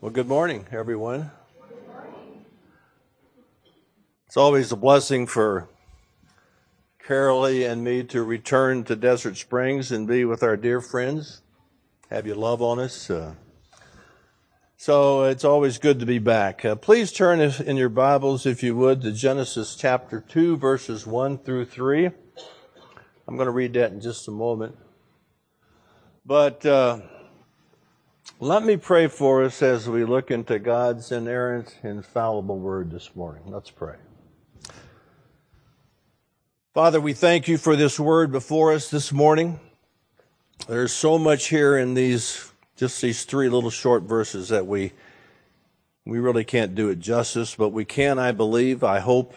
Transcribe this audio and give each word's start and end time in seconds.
Well, 0.00 0.12
good 0.12 0.28
morning, 0.28 0.64
everyone. 0.70 1.32
It's 4.28 4.36
always 4.36 4.70
a 4.70 4.76
blessing 4.76 5.26
for 5.26 5.68
Carolee 7.04 7.68
and 7.68 7.82
me 7.82 8.04
to 8.04 8.22
return 8.22 8.84
to 8.84 8.94
Desert 8.94 9.36
Springs 9.36 9.90
and 9.90 10.06
be 10.06 10.24
with 10.24 10.44
our 10.44 10.56
dear 10.56 10.80
friends, 10.80 11.42
have 12.10 12.28
your 12.28 12.36
love 12.36 12.62
on 12.62 12.78
us. 12.78 13.10
Uh, 13.10 13.34
so 14.76 15.24
it's 15.24 15.44
always 15.44 15.78
good 15.78 15.98
to 15.98 16.06
be 16.06 16.20
back. 16.20 16.64
Uh, 16.64 16.76
please 16.76 17.10
turn 17.10 17.40
in 17.40 17.76
your 17.76 17.88
Bibles, 17.88 18.46
if 18.46 18.62
you 18.62 18.76
would, 18.76 19.02
to 19.02 19.10
Genesis 19.10 19.74
chapter 19.74 20.20
2, 20.20 20.58
verses 20.58 21.08
1 21.08 21.38
through 21.38 21.64
3. 21.64 22.06
I'm 22.06 23.34
going 23.34 23.46
to 23.46 23.50
read 23.50 23.72
that 23.72 23.90
in 23.90 24.00
just 24.00 24.28
a 24.28 24.30
moment. 24.30 24.76
But. 26.24 26.64
Uh, 26.64 27.00
let 28.40 28.62
me 28.62 28.76
pray 28.76 29.08
for 29.08 29.42
us 29.44 29.62
as 29.62 29.88
we 29.88 30.04
look 30.04 30.30
into 30.30 30.58
God's 30.58 31.10
inerrant, 31.10 31.76
infallible 31.82 32.58
word 32.58 32.90
this 32.90 33.16
morning. 33.16 33.42
Let's 33.46 33.70
pray. 33.70 33.96
Father, 36.74 37.00
we 37.00 37.12
thank 37.12 37.48
you 37.48 37.58
for 37.58 37.74
this 37.74 37.98
word 37.98 38.30
before 38.30 38.72
us 38.72 38.90
this 38.90 39.12
morning. 39.12 39.58
There's 40.68 40.92
so 40.92 41.18
much 41.18 41.48
here 41.48 41.76
in 41.76 41.94
these, 41.94 42.52
just 42.76 43.00
these 43.00 43.24
three 43.24 43.48
little 43.48 43.70
short 43.70 44.04
verses 44.04 44.50
that 44.50 44.66
we, 44.66 44.92
we 46.04 46.20
really 46.20 46.44
can't 46.44 46.74
do 46.74 46.88
it 46.88 47.00
justice, 47.00 47.56
but 47.56 47.70
we 47.70 47.84
can, 47.84 48.18
I 48.18 48.32
believe, 48.32 48.84
I 48.84 49.00
hope, 49.00 49.34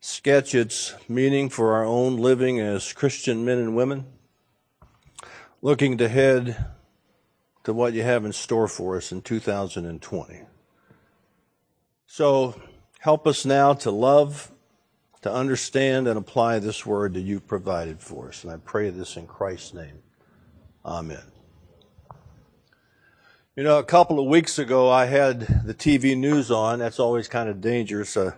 sketch 0.00 0.54
its 0.54 0.94
meaning 1.08 1.48
for 1.48 1.74
our 1.74 1.84
own 1.84 2.16
living 2.16 2.60
as 2.60 2.92
Christian 2.92 3.44
men 3.44 3.58
and 3.58 3.74
women, 3.74 4.06
looking 5.60 5.98
to 5.98 6.08
head 6.08 6.64
to 7.64 7.72
what 7.72 7.92
you 7.92 8.02
have 8.02 8.24
in 8.24 8.32
store 8.32 8.68
for 8.68 8.96
us 8.96 9.12
in 9.12 9.22
2020. 9.22 10.40
So 12.06 12.60
help 12.98 13.26
us 13.26 13.44
now 13.44 13.74
to 13.74 13.90
love, 13.90 14.50
to 15.22 15.32
understand, 15.32 16.08
and 16.08 16.18
apply 16.18 16.58
this 16.58 16.84
word 16.84 17.14
that 17.14 17.20
you've 17.20 17.46
provided 17.46 18.00
for 18.00 18.28
us. 18.28 18.44
And 18.44 18.52
I 18.52 18.56
pray 18.56 18.90
this 18.90 19.16
in 19.16 19.26
Christ's 19.26 19.74
name. 19.74 20.02
Amen. 20.84 21.22
You 23.56 23.64
know, 23.64 23.78
a 23.78 23.84
couple 23.84 24.18
of 24.18 24.26
weeks 24.26 24.58
ago, 24.58 24.88
I 24.88 25.06
had 25.06 25.40
the 25.66 25.74
TV 25.74 26.16
news 26.16 26.50
on. 26.50 26.78
That's 26.78 26.98
always 26.98 27.28
kind 27.28 27.48
of 27.48 27.60
dangerous. 27.60 28.16
Uh, 28.16 28.32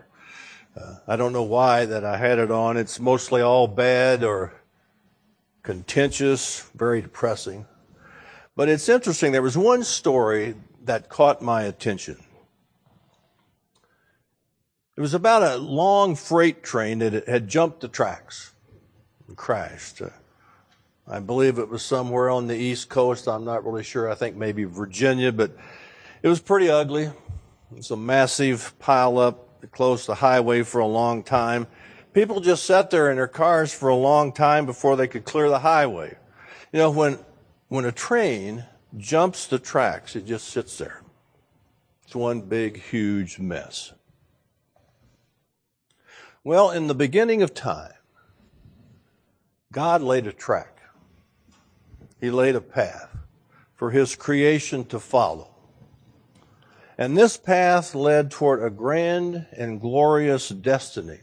uh, 0.77 0.96
I 1.06 1.16
don't 1.16 1.33
know 1.33 1.42
why 1.42 1.84
that 1.84 2.05
I 2.05 2.16
had 2.16 2.39
it 2.39 2.50
on. 2.50 2.77
It's 2.77 2.98
mostly 2.98 3.41
all 3.41 3.68
bad 3.68 4.24
or 4.24 4.52
contentious, 5.62 6.68
very 6.74 7.02
depressing. 7.02 7.66
But 8.55 8.69
it's 8.69 8.89
interesting, 8.89 9.33
there 9.33 9.42
was 9.42 9.56
one 9.56 9.83
story 9.83 10.55
that 10.84 11.08
caught 11.08 11.41
my 11.41 11.62
attention. 11.62 12.22
It 14.97 15.00
was 15.00 15.14
about 15.14 15.42
a 15.42 15.56
long 15.56 16.17
freight 16.17 16.62
train 16.62 16.98
that 16.98 17.27
had 17.27 17.48
jumped 17.48 17.80
the 17.80 17.89
tracks 17.89 18.53
and 19.27 19.36
crashed. 19.36 20.03
Uh, 20.03 20.11
I 21.08 21.19
believe 21.19 21.58
it 21.58 21.69
was 21.69 21.83
somewhere 21.83 22.28
on 22.28 22.47
the 22.47 22.56
East 22.56 22.91
Coast. 22.91 23.27
I'm 23.27 23.45
not 23.45 23.64
really 23.64 23.84
sure. 23.84 24.11
I 24.11 24.14
think 24.14 24.36
maybe 24.36 24.64
Virginia, 24.64 25.33
but 25.33 25.56
it 26.23 26.28
was 26.28 26.41
pretty 26.41 26.69
ugly. 26.69 27.05
It 27.05 27.14
was 27.77 27.91
a 27.91 27.97
massive 27.97 28.78
pile 28.78 29.19
up 29.19 29.62
that 29.62 29.73
closed 29.73 30.06
the 30.06 30.14
highway 30.17 30.62
for 30.62 30.80
a 30.80 30.86
long 30.86 31.23
time. 31.23 31.67
People 32.12 32.41
just 32.41 32.64
sat 32.64 32.91
there 32.91 33.11
in 33.11 33.17
their 33.17 33.27
cars 33.27 33.73
for 33.73 33.89
a 33.89 33.97
long 33.97 34.30
time 34.30 34.67
before 34.67 34.97
they 34.97 35.08
could 35.08 35.25
clear 35.25 35.48
the 35.48 35.61
highway. 35.61 36.14
You 36.70 36.80
know, 36.80 36.91
when 36.91 37.19
when 37.72 37.86
a 37.86 37.90
train 37.90 38.66
jumps 38.98 39.46
the 39.46 39.58
tracks, 39.58 40.14
it 40.14 40.26
just 40.26 40.46
sits 40.48 40.76
there. 40.76 41.00
It's 42.04 42.14
one 42.14 42.42
big, 42.42 42.78
huge 42.78 43.38
mess. 43.38 43.94
Well, 46.44 46.70
in 46.70 46.86
the 46.86 46.94
beginning 46.94 47.40
of 47.40 47.54
time, 47.54 47.94
God 49.72 50.02
laid 50.02 50.27
a 50.27 50.34
track. 50.34 50.82
He 52.20 52.30
laid 52.30 52.56
a 52.56 52.61
path 52.61 53.08
for 53.74 53.90
His 53.90 54.16
creation 54.16 54.84
to 54.84 55.00
follow. 55.00 55.55
And 56.98 57.16
this 57.16 57.38
path 57.38 57.94
led 57.94 58.30
toward 58.30 58.62
a 58.62 58.68
grand 58.68 59.46
and 59.56 59.80
glorious 59.80 60.50
destiny 60.50 61.20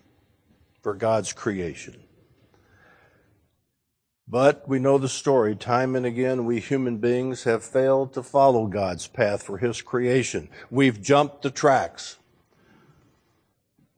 for 0.81 0.95
God's 0.95 1.31
creation. 1.31 2.01
But 4.29 4.67
we 4.67 4.77
know 4.77 4.99
the 4.99 5.09
story. 5.09 5.55
Time 5.55 5.95
and 5.95 6.05
again, 6.05 6.45
we 6.45 6.59
human 6.59 6.97
beings 6.97 7.45
have 7.45 7.63
failed 7.63 8.13
to 8.13 8.21
follow 8.21 8.67
God's 8.67 9.07
path 9.07 9.41
for 9.41 9.57
His 9.57 9.81
creation. 9.81 10.49
We've 10.69 11.01
jumped 11.01 11.41
the 11.41 11.49
tracks. 11.49 12.17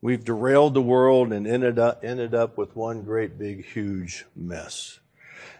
We've 0.02 0.24
derailed 0.24 0.74
the 0.74 0.81
world 0.81 1.34
and 1.34 1.46
ended 1.46 1.78
up, 1.78 2.03
ended 2.03 2.34
up 2.34 2.58
with 2.58 2.75
one 2.75 3.03
great 3.03 3.38
big 3.38 3.66
huge 3.66 4.25
mess. 4.34 5.00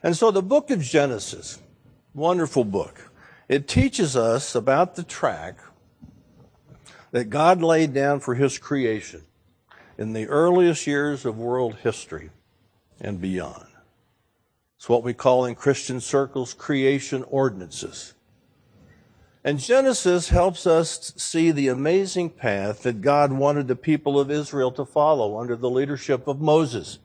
And 0.02 0.16
so 0.16 0.32
the 0.32 0.42
book 0.42 0.72
of 0.72 0.82
Genesis, 0.82 1.60
wonderful 2.14 2.64
book, 2.64 3.12
it 3.50 3.68
teaches 3.68 4.16
us 4.16 4.56
about 4.56 4.96
the 4.96 5.04
track 5.04 5.58
that 7.12 7.26
God 7.26 7.62
laid 7.62 7.94
down 7.94 8.22
for 8.22 8.36
His 8.36 8.58
creation 8.58 9.24
in 9.98 10.14
the 10.14 10.28
earliest 10.28 10.88
years 10.88 11.26
of 11.26 11.38
world 11.38 11.76
history 11.84 12.30
and 13.02 13.20
beyond. 13.20 13.66
It's 14.82 14.90
what 14.90 15.04
we 15.04 15.14
call 15.14 15.46
in 15.46 15.54
Christian 15.54 16.02
circles 16.02 16.56
creation 16.56 17.24
ordinances. 17.30 18.16
And 19.44 19.60
Genesis 19.60 20.30
helps 20.30 20.66
us 20.66 21.14
see 21.16 21.52
the 21.52 21.68
amazing 21.68 22.32
path 22.32 22.82
that 22.82 23.02
God 23.02 23.32
wanted 23.32 23.68
the 23.68 23.76
people 23.76 24.20
of 24.20 24.32
Israel 24.32 24.72
to 24.72 24.84
follow 24.84 25.40
under 25.40 25.56
the 25.56 25.70
leadership 25.70 26.28
of 26.28 26.42
Moses. 26.42 26.98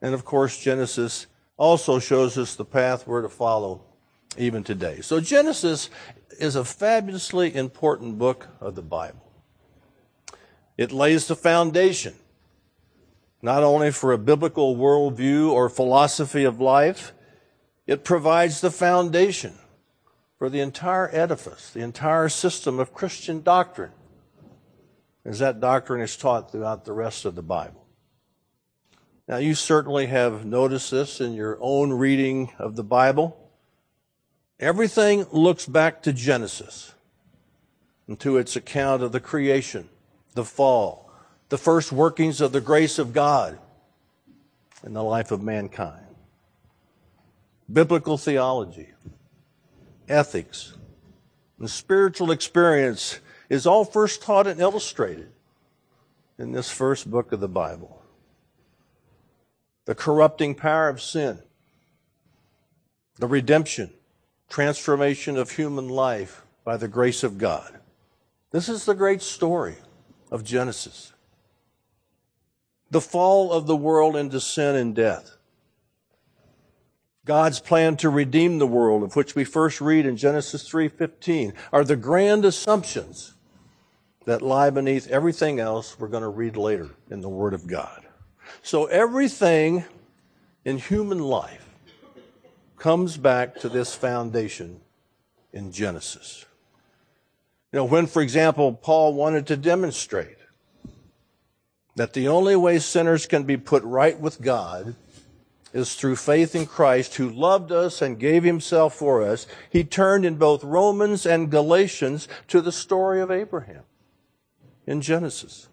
And 0.00 0.14
of 0.14 0.24
course, 0.24 0.58
Genesis 0.58 1.26
also 1.58 1.98
shows 1.98 2.38
us 2.38 2.54
the 2.54 2.64
path 2.64 3.06
we're 3.06 3.20
to 3.20 3.28
follow 3.28 3.82
even 4.38 4.64
today. 4.64 5.02
So 5.02 5.20
Genesis 5.20 5.90
is 6.40 6.56
a 6.56 6.64
fabulously 6.64 7.54
important 7.54 8.16
book 8.16 8.48
of 8.62 8.76
the 8.76 8.82
Bible. 8.82 9.30
It 10.78 10.90
lays 10.90 11.26
the 11.26 11.36
foundation 11.36 12.14
not 13.40 13.62
only 13.62 13.90
for 13.90 14.12
a 14.12 14.18
biblical 14.18 14.76
worldview 14.76 15.50
or 15.50 15.68
philosophy 15.68 16.44
of 16.44 16.60
life, 16.60 17.12
it 17.86 18.04
provides 18.04 18.60
the 18.60 18.70
foundation 18.70 19.54
for 20.38 20.48
the 20.48 20.60
entire 20.60 21.08
edifice, 21.12 21.70
the 21.70 21.80
entire 21.80 22.28
system 22.28 22.78
of 22.78 22.92
Christian 22.92 23.42
doctrine, 23.42 23.92
as 25.24 25.38
that 25.38 25.60
doctrine 25.60 26.00
is 26.00 26.16
taught 26.16 26.50
throughout 26.50 26.84
the 26.84 26.92
rest 26.92 27.24
of 27.24 27.34
the 27.34 27.42
Bible. 27.42 27.84
Now, 29.26 29.36
you 29.36 29.54
certainly 29.54 30.06
have 30.06 30.46
noticed 30.46 30.90
this 30.90 31.20
in 31.20 31.34
your 31.34 31.58
own 31.60 31.92
reading 31.92 32.50
of 32.58 32.76
the 32.76 32.84
Bible. 32.84 33.36
Everything 34.58 35.26
looks 35.30 35.66
back 35.66 36.02
to 36.02 36.12
Genesis 36.12 36.94
and 38.06 38.18
to 38.20 38.38
its 38.38 38.56
account 38.56 39.02
of 39.02 39.12
the 39.12 39.20
creation, 39.20 39.90
the 40.34 40.44
fall, 40.44 41.07
the 41.48 41.58
first 41.58 41.92
workings 41.92 42.40
of 42.40 42.52
the 42.52 42.60
grace 42.60 42.98
of 42.98 43.12
God 43.12 43.58
in 44.84 44.92
the 44.92 45.02
life 45.02 45.30
of 45.30 45.42
mankind. 45.42 46.06
Biblical 47.70 48.16
theology, 48.16 48.88
ethics, 50.08 50.74
and 51.58 51.68
spiritual 51.68 52.30
experience 52.30 53.20
is 53.48 53.66
all 53.66 53.84
first 53.84 54.22
taught 54.22 54.46
and 54.46 54.60
illustrated 54.60 55.30
in 56.38 56.52
this 56.52 56.70
first 56.70 57.10
book 57.10 57.32
of 57.32 57.40
the 57.40 57.48
Bible. 57.48 58.02
The 59.86 59.94
corrupting 59.94 60.54
power 60.54 60.88
of 60.88 61.00
sin, 61.00 61.38
the 63.18 63.26
redemption, 63.26 63.90
transformation 64.48 65.36
of 65.36 65.52
human 65.52 65.88
life 65.88 66.42
by 66.64 66.76
the 66.76 66.88
grace 66.88 67.22
of 67.22 67.38
God. 67.38 67.78
This 68.50 68.68
is 68.68 68.84
the 68.84 68.94
great 68.94 69.22
story 69.22 69.76
of 70.30 70.44
Genesis 70.44 71.12
the 72.90 73.00
fall 73.00 73.52
of 73.52 73.66
the 73.66 73.76
world 73.76 74.16
into 74.16 74.40
sin 74.40 74.76
and 74.76 74.94
death. 74.94 75.36
God's 77.24 77.60
plan 77.60 77.96
to 77.98 78.08
redeem 78.08 78.58
the 78.58 78.66
world, 78.66 79.02
of 79.02 79.14
which 79.14 79.34
we 79.34 79.44
first 79.44 79.82
read 79.82 80.06
in 80.06 80.16
Genesis 80.16 80.66
3:15, 80.66 81.52
are 81.72 81.84
the 81.84 81.96
grand 81.96 82.46
assumptions 82.46 83.34
that 84.24 84.40
lie 84.40 84.70
beneath 84.70 85.08
everything 85.08 85.60
else 85.60 85.98
we're 85.98 86.08
going 86.08 86.22
to 86.22 86.28
read 86.28 86.56
later 86.56 86.90
in 87.10 87.20
the 87.20 87.28
Word 87.28 87.52
of 87.52 87.66
God. 87.66 88.06
So 88.62 88.86
everything 88.86 89.84
in 90.64 90.78
human 90.78 91.18
life 91.18 91.66
comes 92.78 93.16
back 93.16 93.56
to 93.56 93.68
this 93.68 93.94
foundation 93.94 94.80
in 95.52 95.72
Genesis. 95.72 96.46
You 97.72 97.78
know, 97.78 97.84
when, 97.84 98.06
for 98.06 98.22
example, 98.22 98.72
Paul 98.72 99.12
wanted 99.12 99.46
to 99.48 99.56
demonstrate 99.56 100.38
that 101.98 102.12
the 102.12 102.28
only 102.28 102.54
way 102.54 102.78
sinners 102.78 103.26
can 103.26 103.42
be 103.42 103.56
put 103.56 103.82
right 103.82 104.18
with 104.20 104.40
God 104.40 104.94
is 105.72 105.96
through 105.96 106.14
faith 106.14 106.54
in 106.54 106.64
Christ 106.64 107.16
who 107.16 107.28
loved 107.28 107.72
us 107.72 108.00
and 108.00 108.20
gave 108.20 108.44
himself 108.44 108.94
for 108.94 109.20
us. 109.22 109.48
He 109.68 109.82
turned 109.82 110.24
in 110.24 110.36
both 110.36 110.62
Romans 110.62 111.26
and 111.26 111.50
Galatians 111.50 112.28
to 112.46 112.60
the 112.60 112.70
story 112.70 113.20
of 113.20 113.32
Abraham 113.32 113.82
in 114.86 115.00
Genesis. 115.00 115.68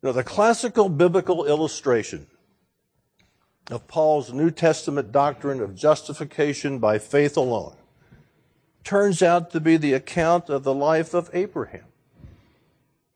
Now, 0.00 0.12
the 0.12 0.22
classical 0.22 0.88
biblical 0.88 1.44
illustration 1.44 2.28
of 3.72 3.88
Paul's 3.88 4.32
New 4.32 4.52
Testament 4.52 5.10
doctrine 5.10 5.60
of 5.60 5.74
justification 5.74 6.78
by 6.78 7.00
faith 7.00 7.36
alone 7.36 7.74
turns 8.84 9.24
out 9.24 9.50
to 9.50 9.60
be 9.60 9.76
the 9.76 9.92
account 9.92 10.48
of 10.48 10.62
the 10.62 10.72
life 10.72 11.14
of 11.14 11.28
Abraham 11.32 11.84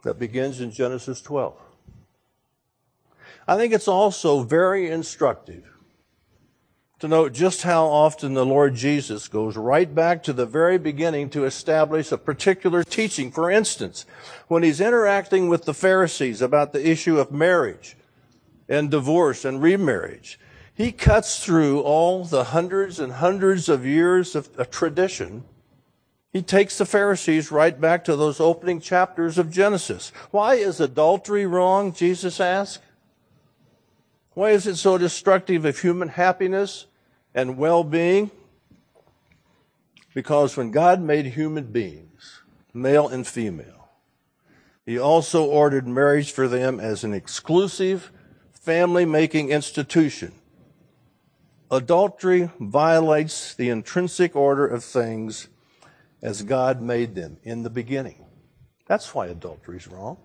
that 0.03 0.19
begins 0.19 0.61
in 0.61 0.71
Genesis 0.71 1.21
12. 1.23 1.55
I 3.47 3.57
think 3.57 3.73
it's 3.73 3.89
also 3.89 4.43
very 4.43 4.91
instructive 4.91 5.73
to 7.03 7.09
note 7.09 7.33
just 7.33 7.63
how 7.63 7.87
often 7.87 8.35
the 8.35 8.47
Lord 8.47 8.77
Jesus 8.77 9.27
goes 9.27 9.57
right 9.57 9.93
back 9.93 10.23
to 10.23 10.33
the 10.33 10.47
very 10.47 10.79
beginning 10.79 11.31
to 11.31 11.45
establish 11.45 12.13
a 12.13 12.17
particular 12.17 12.85
teaching. 12.85 13.33
For 13.33 13.51
instance, 13.51 14.07
when 14.47 14.63
he's 14.63 14.81
interacting 14.81 15.49
with 15.49 15.65
the 15.65 15.75
Pharisees 15.75 16.41
about 16.41 16.73
the 16.73 16.89
issue 16.89 17.19
of 17.19 17.33
marriage 17.33 17.97
and 18.69 18.89
divorce 18.89 19.45
and 19.45 19.61
remarriage, 19.61 20.39
he 20.73 20.93
cuts 20.93 21.45
through 21.45 21.81
all 21.81 22.25
the 22.25 22.45
hundreds 22.45 23.01
and 23.01 23.15
hundreds 23.15 23.69
of 23.69 23.85
years 23.85 24.37
of, 24.37 24.71
tradition. 24.71 25.43
He 26.33 26.41
takes 26.41 26.79
the 26.79 26.87
Pharisees 26.87 27.53
right 27.53 27.79
back 27.79 28.05
to 28.05 28.17
those 28.17 28.41
opening 28.41 28.81
chapters 28.81 29.37
of 29.37 29.51
Genesis. 29.51 30.13
Why 30.31 30.55
is 30.55 30.81
adultery 30.81 31.45
wrong? 31.45 31.93
Jesus 31.93 32.41
asked. 32.41 32.83
Why 34.33 34.51
is 34.51 34.67
it 34.67 34.77
so 34.77 34.97
destructive 34.97 35.67
of 35.67 35.79
human 35.79 36.09
happiness 36.09 36.87
and 37.35 37.59
well 37.59 37.85
being? 37.85 38.31
Because 40.15 40.57
when 40.57 40.71
God 40.71 41.03
made 41.03 41.27
human 41.27 41.65
beings, 41.65 42.41
male 42.73 43.09
and 43.09 43.27
female, 43.27 43.91
He 44.87 44.99
also 44.99 45.45
ordered 45.45 45.87
marriage 45.87 46.33
for 46.33 46.49
them 46.49 46.81
as 46.81 47.05
an 47.05 47.13
exclusive 47.13 48.11
family 48.53 49.05
making 49.05 49.51
institution. 49.51 50.33
Adultery 51.71 52.51
violates 52.59 53.55
the 53.55 53.69
intrinsic 53.69 54.35
order 54.35 54.67
of 54.67 54.83
things 54.83 55.49
as 56.23 56.43
God 56.43 56.81
made 56.81 57.15
them 57.15 57.37
in 57.43 57.63
the 57.63 57.71
beginning. 57.71 58.25
That's 58.87 59.15
why 59.15 59.27
adultery 59.27 59.77
is 59.77 59.89
wrong. 59.89 60.19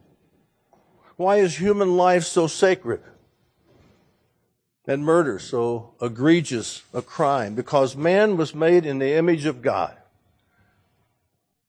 Why 1.16 1.38
is 1.38 1.58
human 1.58 1.98
life 1.98 2.24
so 2.24 2.48
sacred? 2.48 3.02
and 4.88 5.04
murder 5.04 5.38
so 5.38 5.94
egregious 6.02 6.82
a 6.94 7.02
crime 7.02 7.54
because 7.54 7.96
man 7.96 8.38
was 8.38 8.56
made 8.56 8.86
in 8.86 9.00
the 9.00 9.14
image 9.14 9.46
of 9.46 9.62
God. 9.62 9.96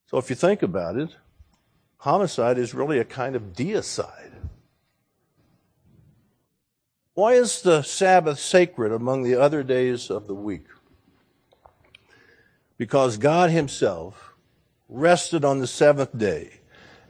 So 0.06 0.18
if 0.18 0.30
you 0.30 0.36
think 0.36 0.62
about 0.62 0.96
it, 0.96 1.10
homicide 1.98 2.56
is 2.56 2.72
really 2.72 3.00
a 3.00 3.04
kind 3.04 3.34
of 3.34 3.54
deicide. 3.54 4.32
Why 7.14 7.32
is 7.32 7.62
the 7.62 7.82
Sabbath 7.82 8.38
sacred 8.38 8.92
among 8.92 9.24
the 9.24 9.34
other 9.34 9.64
days 9.64 10.08
of 10.08 10.28
the 10.28 10.34
week? 10.34 10.66
Because 12.78 13.18
God 13.18 13.50
Himself 13.50 14.34
rested 14.88 15.44
on 15.44 15.58
the 15.58 15.66
seventh 15.66 16.16
day 16.16 16.58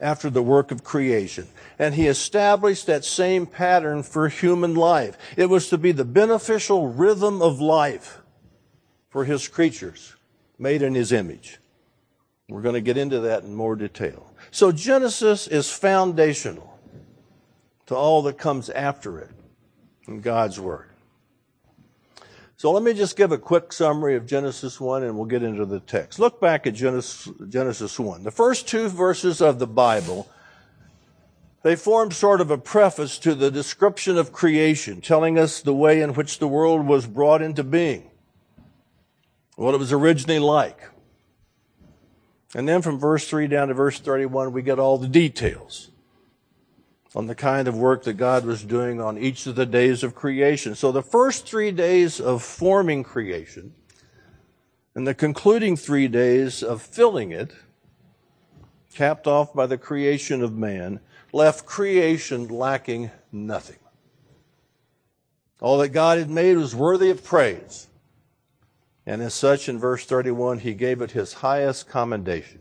after 0.00 0.30
the 0.30 0.42
work 0.42 0.70
of 0.70 0.84
creation. 0.84 1.46
And 1.78 1.94
he 1.94 2.06
established 2.06 2.86
that 2.86 3.04
same 3.04 3.46
pattern 3.46 4.02
for 4.02 4.28
human 4.28 4.74
life. 4.74 5.16
It 5.36 5.46
was 5.46 5.68
to 5.70 5.78
be 5.78 5.92
the 5.92 6.04
beneficial 6.04 6.88
rhythm 6.88 7.42
of 7.42 7.60
life 7.60 8.20
for 9.10 9.24
his 9.24 9.48
creatures, 9.48 10.14
made 10.58 10.82
in 10.82 10.94
his 10.94 11.12
image. 11.12 11.58
We're 12.48 12.62
going 12.62 12.74
to 12.74 12.80
get 12.80 12.96
into 12.96 13.20
that 13.20 13.44
in 13.44 13.54
more 13.54 13.76
detail. 13.76 14.32
So 14.50 14.72
Genesis 14.72 15.46
is 15.46 15.70
foundational 15.70 16.78
to 17.86 17.94
all 17.94 18.22
that 18.22 18.38
comes 18.38 18.70
after 18.70 19.18
it 19.18 19.30
in 20.06 20.20
God's 20.20 20.58
Word. 20.58 20.90
So 22.58 22.72
let 22.72 22.82
me 22.82 22.92
just 22.92 23.16
give 23.16 23.30
a 23.30 23.38
quick 23.38 23.72
summary 23.72 24.16
of 24.16 24.26
Genesis 24.26 24.80
1 24.80 25.04
and 25.04 25.16
we'll 25.16 25.26
get 25.26 25.44
into 25.44 25.64
the 25.64 25.78
text. 25.78 26.18
Look 26.18 26.40
back 26.40 26.66
at 26.66 26.74
Genesis, 26.74 27.32
Genesis 27.48 28.00
1. 28.00 28.24
The 28.24 28.32
first 28.32 28.66
two 28.66 28.88
verses 28.88 29.40
of 29.40 29.60
the 29.60 29.66
Bible, 29.68 30.28
they 31.62 31.76
form 31.76 32.10
sort 32.10 32.40
of 32.40 32.50
a 32.50 32.58
preface 32.58 33.16
to 33.20 33.36
the 33.36 33.52
description 33.52 34.18
of 34.18 34.32
creation, 34.32 35.00
telling 35.00 35.38
us 35.38 35.60
the 35.60 35.72
way 35.72 36.02
in 36.02 36.14
which 36.14 36.40
the 36.40 36.48
world 36.48 36.84
was 36.84 37.06
brought 37.06 37.42
into 37.42 37.62
being, 37.62 38.10
what 39.54 39.72
it 39.72 39.78
was 39.78 39.92
originally 39.92 40.40
like. 40.40 40.80
And 42.56 42.68
then 42.68 42.82
from 42.82 42.98
verse 42.98 43.28
3 43.28 43.46
down 43.46 43.68
to 43.68 43.74
verse 43.74 44.00
31, 44.00 44.52
we 44.52 44.62
get 44.62 44.80
all 44.80 44.98
the 44.98 45.06
details 45.06 45.92
on 47.14 47.26
the 47.26 47.34
kind 47.34 47.68
of 47.68 47.76
work 47.76 48.04
that 48.04 48.14
God 48.14 48.44
was 48.44 48.62
doing 48.62 49.00
on 49.00 49.18
each 49.18 49.46
of 49.46 49.54
the 49.54 49.66
days 49.66 50.02
of 50.02 50.14
creation. 50.14 50.74
So 50.74 50.92
the 50.92 51.02
first 51.02 51.46
three 51.46 51.70
days 51.70 52.20
of 52.20 52.42
forming 52.42 53.02
creation 53.02 53.74
and 54.94 55.06
the 55.06 55.14
concluding 55.14 55.76
three 55.76 56.08
days 56.08 56.62
of 56.62 56.82
filling 56.82 57.30
it, 57.30 57.52
capped 58.94 59.26
off 59.26 59.54
by 59.54 59.66
the 59.66 59.78
creation 59.78 60.42
of 60.42 60.56
man, 60.56 60.98
left 61.32 61.64
creation 61.66 62.48
lacking 62.48 63.10
nothing. 63.30 63.78
All 65.60 65.78
that 65.78 65.90
God 65.90 66.18
had 66.18 66.30
made 66.30 66.56
was 66.56 66.74
worthy 66.74 67.10
of 67.10 67.24
praise. 67.24 67.86
And 69.06 69.22
as 69.22 69.34
such, 69.34 69.68
in 69.68 69.78
verse 69.78 70.04
31, 70.04 70.58
he 70.58 70.74
gave 70.74 71.00
it 71.00 71.12
his 71.12 71.32
highest 71.32 71.88
commendation. 71.88 72.60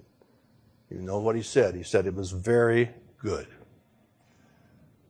You 0.90 1.00
know 1.00 1.20
what 1.20 1.36
he 1.36 1.42
said? 1.42 1.76
He 1.76 1.84
said 1.84 2.06
it 2.06 2.16
was 2.16 2.32
very 2.32 2.92
good. 3.18 3.48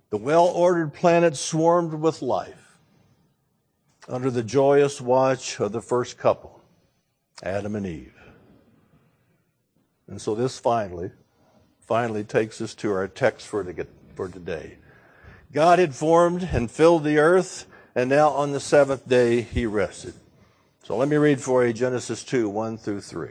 The 0.09 0.17
well 0.17 0.45
ordered 0.45 0.93
planet 0.93 1.35
swarmed 1.35 1.93
with 1.93 2.21
life 2.21 2.77
under 4.07 4.31
the 4.31 4.43
joyous 4.43 5.01
watch 5.01 5.59
of 5.59 5.73
the 5.73 5.81
first 5.81 6.17
couple, 6.17 6.61
Adam 7.43 7.75
and 7.75 7.85
Eve. 7.85 8.13
And 10.07 10.21
so 10.21 10.33
this 10.33 10.57
finally, 10.57 11.11
finally 11.81 12.23
takes 12.23 12.61
us 12.61 12.73
to 12.75 12.91
our 12.91 13.07
text 13.07 13.47
for, 13.47 13.63
to 13.63 13.87
for 14.15 14.29
today. 14.29 14.77
God 15.51 15.79
had 15.79 15.93
formed 15.93 16.49
and 16.51 16.71
filled 16.71 17.03
the 17.03 17.17
earth, 17.17 17.65
and 17.93 18.09
now 18.09 18.29
on 18.29 18.51
the 18.51 18.59
seventh 18.59 19.07
day 19.07 19.41
he 19.41 19.65
rested. 19.65 20.13
So 20.83 20.95
let 20.95 21.09
me 21.09 21.17
read 21.17 21.41
for 21.41 21.65
you 21.65 21.73
Genesis 21.73 22.23
2 22.23 22.47
1 22.47 22.77
through 22.77 23.01
3. 23.01 23.29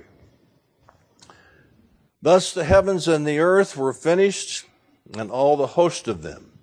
Thus 2.20 2.52
the 2.52 2.64
heavens 2.64 3.08
and 3.08 3.26
the 3.26 3.38
earth 3.38 3.76
were 3.79 3.94
finished, 3.94 4.67
and 5.17 5.31
all 5.31 5.56
the 5.56 5.69
host 5.69 6.08
of 6.08 6.22
them. 6.22 6.56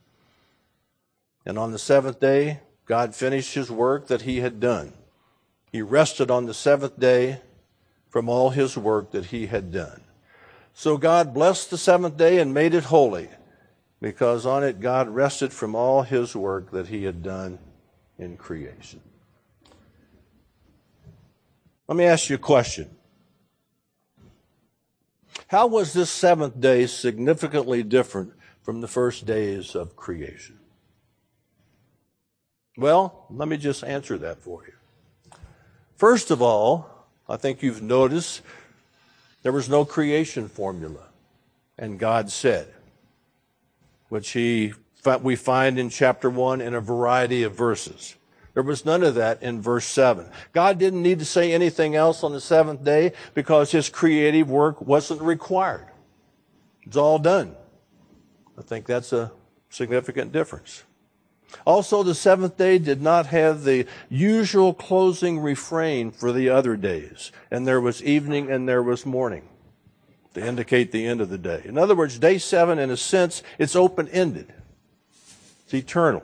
And 1.46 1.58
on 1.58 1.72
the 1.72 1.80
seventh 1.80 2.20
day, 2.20 2.62
God 2.86 3.16
finished 3.16 3.54
his 3.54 3.70
work 3.70 4.08
that 4.08 4.22
he 4.24 4.40
had 4.40 4.60
done. 4.60 4.94
He 5.72 5.82
rested 5.82 6.30
on 6.30 6.46
the 6.46 6.54
seventh 6.54 7.00
day 7.00 7.42
from 8.10 8.30
all 8.30 8.52
his 8.52 8.78
work 8.78 9.12
that 9.12 9.26
he 9.26 9.48
had 9.48 9.72
done. 9.72 10.02
So 10.74 10.98
God 10.98 11.34
blessed 11.34 11.70
the 11.70 11.78
seventh 11.78 12.18
day 12.18 12.40
and 12.40 12.54
made 12.54 12.74
it 12.74 12.86
holy, 12.86 13.30
because 14.02 14.46
on 14.46 14.64
it 14.64 14.80
God 14.80 15.10
rested 15.10 15.52
from 15.52 15.76
all 15.76 16.04
his 16.04 16.36
work 16.36 16.72
that 16.72 16.88
he 16.88 17.04
had 17.04 17.24
done 17.24 17.60
in 18.18 18.38
creation. 18.38 19.02
Let 21.88 21.98
me 21.98 22.06
ask 22.06 22.30
you 22.30 22.36
a 22.36 22.40
question. 22.40 22.90
How 25.48 25.68
was 25.68 25.94
this 25.94 26.10
seventh 26.10 26.60
day 26.60 26.88
significantly 26.88 27.84
different 27.84 28.34
from 28.62 28.82
the 28.82 28.88
first 28.88 29.26
days 29.26 29.76
of 29.76 29.96
creation? 29.96 30.60
Well, 32.78 33.26
let 33.30 33.48
me 33.48 33.58
just 33.58 33.84
answer 33.84 34.18
that 34.20 34.40
for 34.40 34.64
you. 34.66 34.74
First 35.96 36.32
of 36.32 36.42
all, 36.42 36.90
I 37.30 37.38
think 37.38 37.62
you've 37.62 37.82
noticed 37.82 38.42
there 39.44 39.52
was 39.52 39.70
no 39.70 39.86
creation 39.86 40.48
formula. 40.48 41.08
And 41.78 42.00
God 42.00 42.32
said, 42.32 42.74
which 44.10 44.32
he, 44.32 44.74
we 45.22 45.36
find 45.36 45.78
in 45.78 45.90
chapter 45.90 46.30
1 46.30 46.62
in 46.62 46.74
a 46.74 46.82
variety 46.82 47.44
of 47.44 47.56
verses. 47.56 48.16
There 48.54 48.64
was 48.64 48.86
none 48.86 49.04
of 49.04 49.16
that 49.16 49.42
in 49.42 49.62
verse 49.62 49.86
7. 49.86 50.30
God 50.52 50.78
didn't 50.78 51.02
need 51.02 51.20
to 51.20 51.26
say 51.26 51.52
anything 51.52 51.96
else 51.96 52.24
on 52.24 52.34
the 52.34 52.42
seventh 52.42 52.84
day 52.84 53.14
because 53.34 53.72
his 53.72 53.90
creative 53.90 54.50
work 54.50 54.80
wasn't 54.82 55.22
required. 55.22 55.88
It's 56.84 56.98
all 56.98 57.18
done. 57.18 57.56
I 58.58 58.62
think 58.62 58.86
that's 58.86 59.12
a 59.12 59.32
significant 59.70 60.32
difference. 60.32 60.84
Also, 61.66 62.04
the 62.04 62.16
seventh 62.16 62.58
day 62.58 62.78
did 62.78 63.02
not 63.02 63.28
have 63.28 63.64
the 63.64 63.86
usual 64.10 64.74
closing 64.74 65.40
refrain 65.40 66.12
for 66.12 66.32
the 66.32 66.50
other 66.50 66.76
days. 66.76 67.32
And 67.52 67.68
there 67.68 67.82
was 67.82 68.04
evening 68.04 68.52
and 68.52 68.68
there 68.68 68.84
was 68.84 69.06
morning 69.06 69.48
to 70.34 70.46
indicate 70.46 70.92
the 70.92 71.06
end 71.06 71.22
of 71.22 71.30
the 71.30 71.38
day. 71.38 71.62
In 71.66 71.78
other 71.78 71.96
words, 71.96 72.20
day 72.20 72.38
seven, 72.38 72.80
in 72.80 72.90
a 72.90 72.98
sense, 72.98 73.44
it's 73.58 73.76
open 73.76 74.08
ended, 74.10 74.54
it's 75.66 75.74
eternal. 75.74 76.24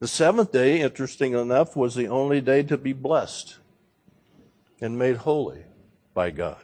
The 0.00 0.08
seventh 0.08 0.50
day, 0.50 0.80
interesting 0.80 1.32
enough, 1.32 1.76
was 1.76 1.94
the 1.94 2.08
only 2.08 2.40
day 2.40 2.64
to 2.64 2.76
be 2.76 2.92
blessed 2.92 3.58
and 4.80 4.98
made 4.98 5.18
holy 5.18 5.62
by 6.12 6.30
God. 6.30 6.58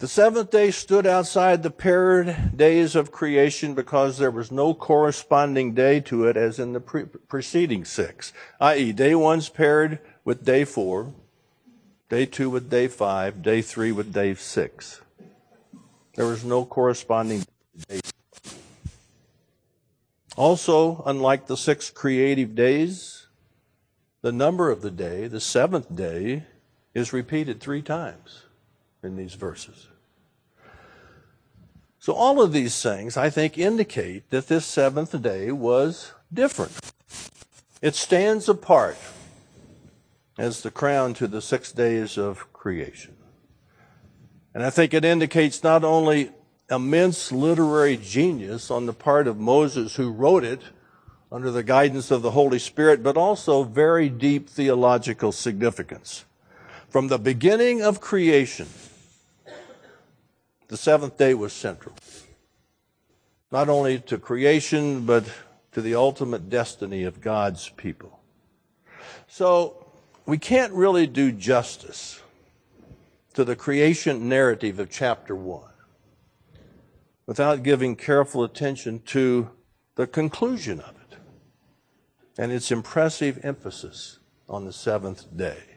The 0.00 0.08
seventh 0.08 0.50
day 0.50 0.70
stood 0.70 1.06
outside 1.06 1.62
the 1.62 1.70
paired 1.70 2.56
days 2.56 2.96
of 2.96 3.12
creation 3.12 3.74
because 3.74 4.16
there 4.16 4.30
was 4.30 4.50
no 4.50 4.72
corresponding 4.72 5.74
day 5.74 6.00
to 6.00 6.26
it 6.26 6.38
as 6.38 6.58
in 6.58 6.72
the 6.72 6.80
pre- 6.80 7.04
preceding 7.04 7.84
six, 7.84 8.32
i.e., 8.62 8.92
day 8.92 9.14
one's 9.14 9.50
paired 9.50 9.98
with 10.24 10.42
day 10.42 10.64
four, 10.64 11.12
day 12.08 12.24
two 12.24 12.48
with 12.48 12.70
day 12.70 12.88
five, 12.88 13.42
day 13.42 13.60
three 13.60 13.92
with 13.92 14.10
day 14.10 14.34
six. 14.34 15.02
There 16.14 16.26
was 16.26 16.46
no 16.46 16.64
corresponding 16.64 17.44
day. 17.86 18.00
Also, 20.34 21.02
unlike 21.04 21.46
the 21.46 21.58
six 21.58 21.90
creative 21.90 22.54
days, 22.54 23.26
the 24.22 24.32
number 24.32 24.70
of 24.70 24.80
the 24.80 24.90
day, 24.90 25.26
the 25.26 25.40
seventh 25.40 25.94
day, 25.94 26.44
is 26.94 27.12
repeated 27.12 27.60
three 27.60 27.82
times 27.82 28.44
in 29.02 29.16
these 29.16 29.34
verses. 29.34 29.89
So, 32.00 32.14
all 32.14 32.40
of 32.40 32.54
these 32.54 32.82
things, 32.82 33.18
I 33.18 33.28
think, 33.28 33.58
indicate 33.58 34.30
that 34.30 34.48
this 34.48 34.64
seventh 34.64 35.20
day 35.20 35.52
was 35.52 36.14
different. 36.32 36.72
It 37.82 37.94
stands 37.94 38.48
apart 38.48 38.96
as 40.38 40.62
the 40.62 40.70
crown 40.70 41.12
to 41.14 41.26
the 41.26 41.42
six 41.42 41.72
days 41.72 42.16
of 42.16 42.50
creation. 42.54 43.16
And 44.54 44.64
I 44.64 44.70
think 44.70 44.94
it 44.94 45.04
indicates 45.04 45.62
not 45.62 45.84
only 45.84 46.30
immense 46.70 47.32
literary 47.32 47.98
genius 47.98 48.70
on 48.70 48.86
the 48.86 48.94
part 48.94 49.26
of 49.26 49.38
Moses 49.38 49.96
who 49.96 50.10
wrote 50.10 50.42
it 50.42 50.62
under 51.30 51.50
the 51.50 51.62
guidance 51.62 52.10
of 52.10 52.22
the 52.22 52.30
Holy 52.30 52.58
Spirit, 52.58 53.02
but 53.02 53.18
also 53.18 53.62
very 53.62 54.08
deep 54.08 54.48
theological 54.48 55.32
significance. 55.32 56.24
From 56.88 57.08
the 57.08 57.18
beginning 57.18 57.82
of 57.82 58.00
creation, 58.00 58.68
the 60.70 60.76
seventh 60.76 61.18
day 61.18 61.34
was 61.34 61.52
central. 61.52 61.96
Not 63.50 63.68
only 63.68 63.98
to 63.98 64.18
creation, 64.18 65.04
but 65.04 65.24
to 65.72 65.82
the 65.82 65.96
ultimate 65.96 66.48
destiny 66.48 67.02
of 67.02 67.20
God's 67.20 67.70
people. 67.70 68.20
So, 69.26 69.84
we 70.26 70.38
can't 70.38 70.72
really 70.72 71.08
do 71.08 71.32
justice 71.32 72.22
to 73.34 73.44
the 73.44 73.56
creation 73.56 74.28
narrative 74.28 74.78
of 74.78 74.90
chapter 74.90 75.34
1 75.34 75.62
without 77.26 77.64
giving 77.64 77.96
careful 77.96 78.44
attention 78.44 79.00
to 79.06 79.50
the 79.96 80.06
conclusion 80.06 80.78
of 80.80 80.90
it 80.90 81.18
and 82.38 82.52
its 82.52 82.70
impressive 82.70 83.40
emphasis 83.42 84.20
on 84.48 84.64
the 84.66 84.72
seventh 84.72 85.36
day. 85.36 85.69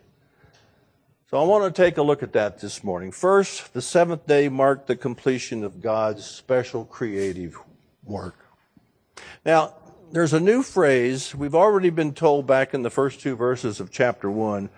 So 1.34 1.42
I 1.42 1.46
want 1.46 1.64
to 1.76 1.82
take 1.82 1.98
a 1.98 2.04
look 2.04 2.22
at 2.22 2.34
that 2.34 2.60
this 2.60 2.84
morning. 2.84 3.12
First, 3.12 3.74
the 3.74 3.82
seventh 3.82 4.28
day 4.28 4.50
marked 4.50 4.86
the 4.86 4.96
completion 4.96 5.64
of 5.64 5.82
God's 5.82 6.24
special 6.24 6.86
creative 6.86 7.58
work. 8.04 8.36
Now, 9.44 9.74
there's 10.12 10.34
a 10.34 10.40
new 10.40 10.62
phrase. 10.62 11.34
We've 11.34 11.56
already 11.56 11.90
been 11.90 12.14
told 12.14 12.46
back 12.46 12.76
in 12.76 12.84
the 12.84 12.92
first 12.92 13.20
two 13.20 13.36
verses 13.36 13.80
of 13.80 13.90
chapter 13.90 14.30
1 14.30 14.70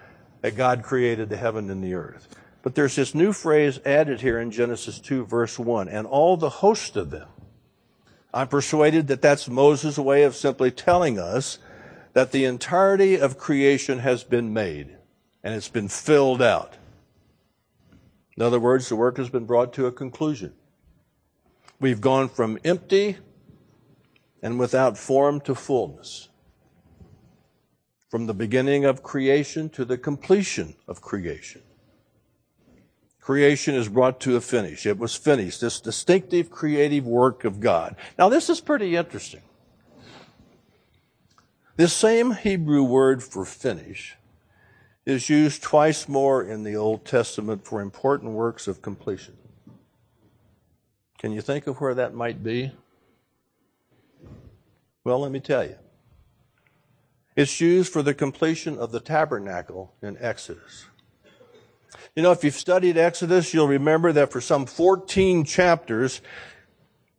that 0.43 0.55
God 0.55 0.81
created 0.81 1.27
the 1.27 1.35
heaven 1.35 1.69
and 1.69 1.83
the 1.83 1.93
earth. 1.93 2.33
But 2.63 2.73
there's 2.73 2.95
this 2.95 3.13
new 3.13 3.33
phrase 3.33 3.81
added 3.85 4.21
here 4.21 4.39
in 4.39 4.49
Genesis 4.49 4.97
2, 4.99 5.25
verse 5.25 5.59
1, 5.59 5.89
and 5.89 6.07
all 6.07 6.37
the 6.37 6.47
host 6.47 6.95
of 6.95 7.09
them. 7.09 7.27
I'm 8.33 8.47
persuaded 8.47 9.07
that 9.07 9.21
that's 9.21 9.49
Moses' 9.49 9.97
way 9.97 10.23
of 10.23 10.37
simply 10.37 10.71
telling 10.71 11.19
us 11.19 11.59
that 12.13 12.31
the 12.31 12.45
entirety 12.45 13.19
of 13.19 13.37
creation 13.37 13.99
has 13.99 14.23
been 14.23 14.53
made 14.53 14.95
and 15.45 15.53
it's 15.53 15.69
been 15.69 15.87
filled 15.87 16.41
out. 16.41 16.75
In 18.35 18.41
other 18.41 18.59
words, 18.59 18.89
the 18.89 18.95
work 18.95 19.17
has 19.17 19.29
been 19.29 19.45
brought 19.45 19.73
to 19.73 19.85
a 19.85 19.91
conclusion. 19.91 20.53
We've 21.79 22.01
gone 22.01 22.29
from 22.29 22.57
empty 22.65 23.17
and 24.41 24.59
without 24.59 24.97
form 24.97 25.39
to 25.41 25.53
fullness. 25.53 26.29
From 28.09 28.25
the 28.25 28.33
beginning 28.33 28.85
of 28.85 29.03
creation 29.03 29.69
to 29.69 29.85
the 29.85 29.99
completion 29.99 30.75
of 30.87 31.01
creation. 31.01 31.61
Creation 33.21 33.75
is 33.75 33.87
brought 33.87 34.19
to 34.21 34.35
a 34.35 34.41
finish. 34.41 34.85
It 34.85 34.97
was 34.97 35.15
finished. 35.15 35.61
This 35.61 35.79
distinctive 35.79 36.49
creative 36.49 37.05
work 37.05 37.43
of 37.43 37.59
God. 37.59 37.95
Now, 38.17 38.29
this 38.29 38.49
is 38.49 38.61
pretty 38.61 38.95
interesting. 38.95 39.41
This 41.75 41.93
same 41.93 42.31
Hebrew 42.31 42.83
word 42.83 43.21
for 43.21 43.45
finish 43.45 44.17
is 45.05 45.29
used 45.29 45.61
twice 45.61 46.07
more 46.07 46.43
in 46.43 46.63
the 46.63 46.75
Old 46.75 47.05
Testament 47.05 47.65
for 47.65 47.81
important 47.81 48.31
works 48.31 48.67
of 48.67 48.81
completion. 48.81 49.37
Can 51.19 51.31
you 51.31 51.41
think 51.41 51.67
of 51.67 51.79
where 51.79 51.93
that 51.93 52.13
might 52.13 52.43
be? 52.43 52.71
Well, 55.03 55.19
let 55.19 55.31
me 55.31 55.39
tell 55.39 55.63
you. 55.63 55.75
It's 57.35 57.61
used 57.61 57.91
for 57.91 58.01
the 58.01 58.13
completion 58.13 58.77
of 58.77 58.91
the 58.91 58.99
tabernacle 58.99 59.93
in 60.01 60.17
Exodus. 60.19 60.85
You 62.15 62.23
know, 62.23 62.31
if 62.31 62.43
you've 62.43 62.55
studied 62.55 62.97
Exodus, 62.97 63.53
you'll 63.53 63.67
remember 63.67 64.11
that 64.13 64.31
for 64.31 64.41
some 64.41 64.65
14 64.65 65.43
chapters, 65.43 66.21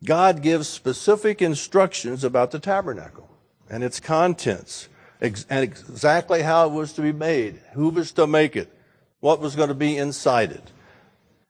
God 0.03 0.41
gives 0.41 0.67
specific 0.67 1.41
instructions 1.41 2.23
about 2.23 2.51
the 2.51 2.59
tabernacle 2.59 3.29
and 3.69 3.83
its 3.83 3.99
contents 3.99 4.89
and 5.19 5.63
exactly 5.63 6.41
how 6.41 6.67
it 6.67 6.71
was 6.71 6.93
to 6.93 7.01
be 7.01 7.11
made, 7.11 7.59
who 7.73 7.89
was 7.89 8.11
to 8.13 8.27
make 8.27 8.55
it, 8.55 8.71
what 9.19 9.39
was 9.39 9.55
going 9.55 9.69
to 9.69 9.75
be 9.75 9.97
inside 9.97 10.51
it. 10.51 10.71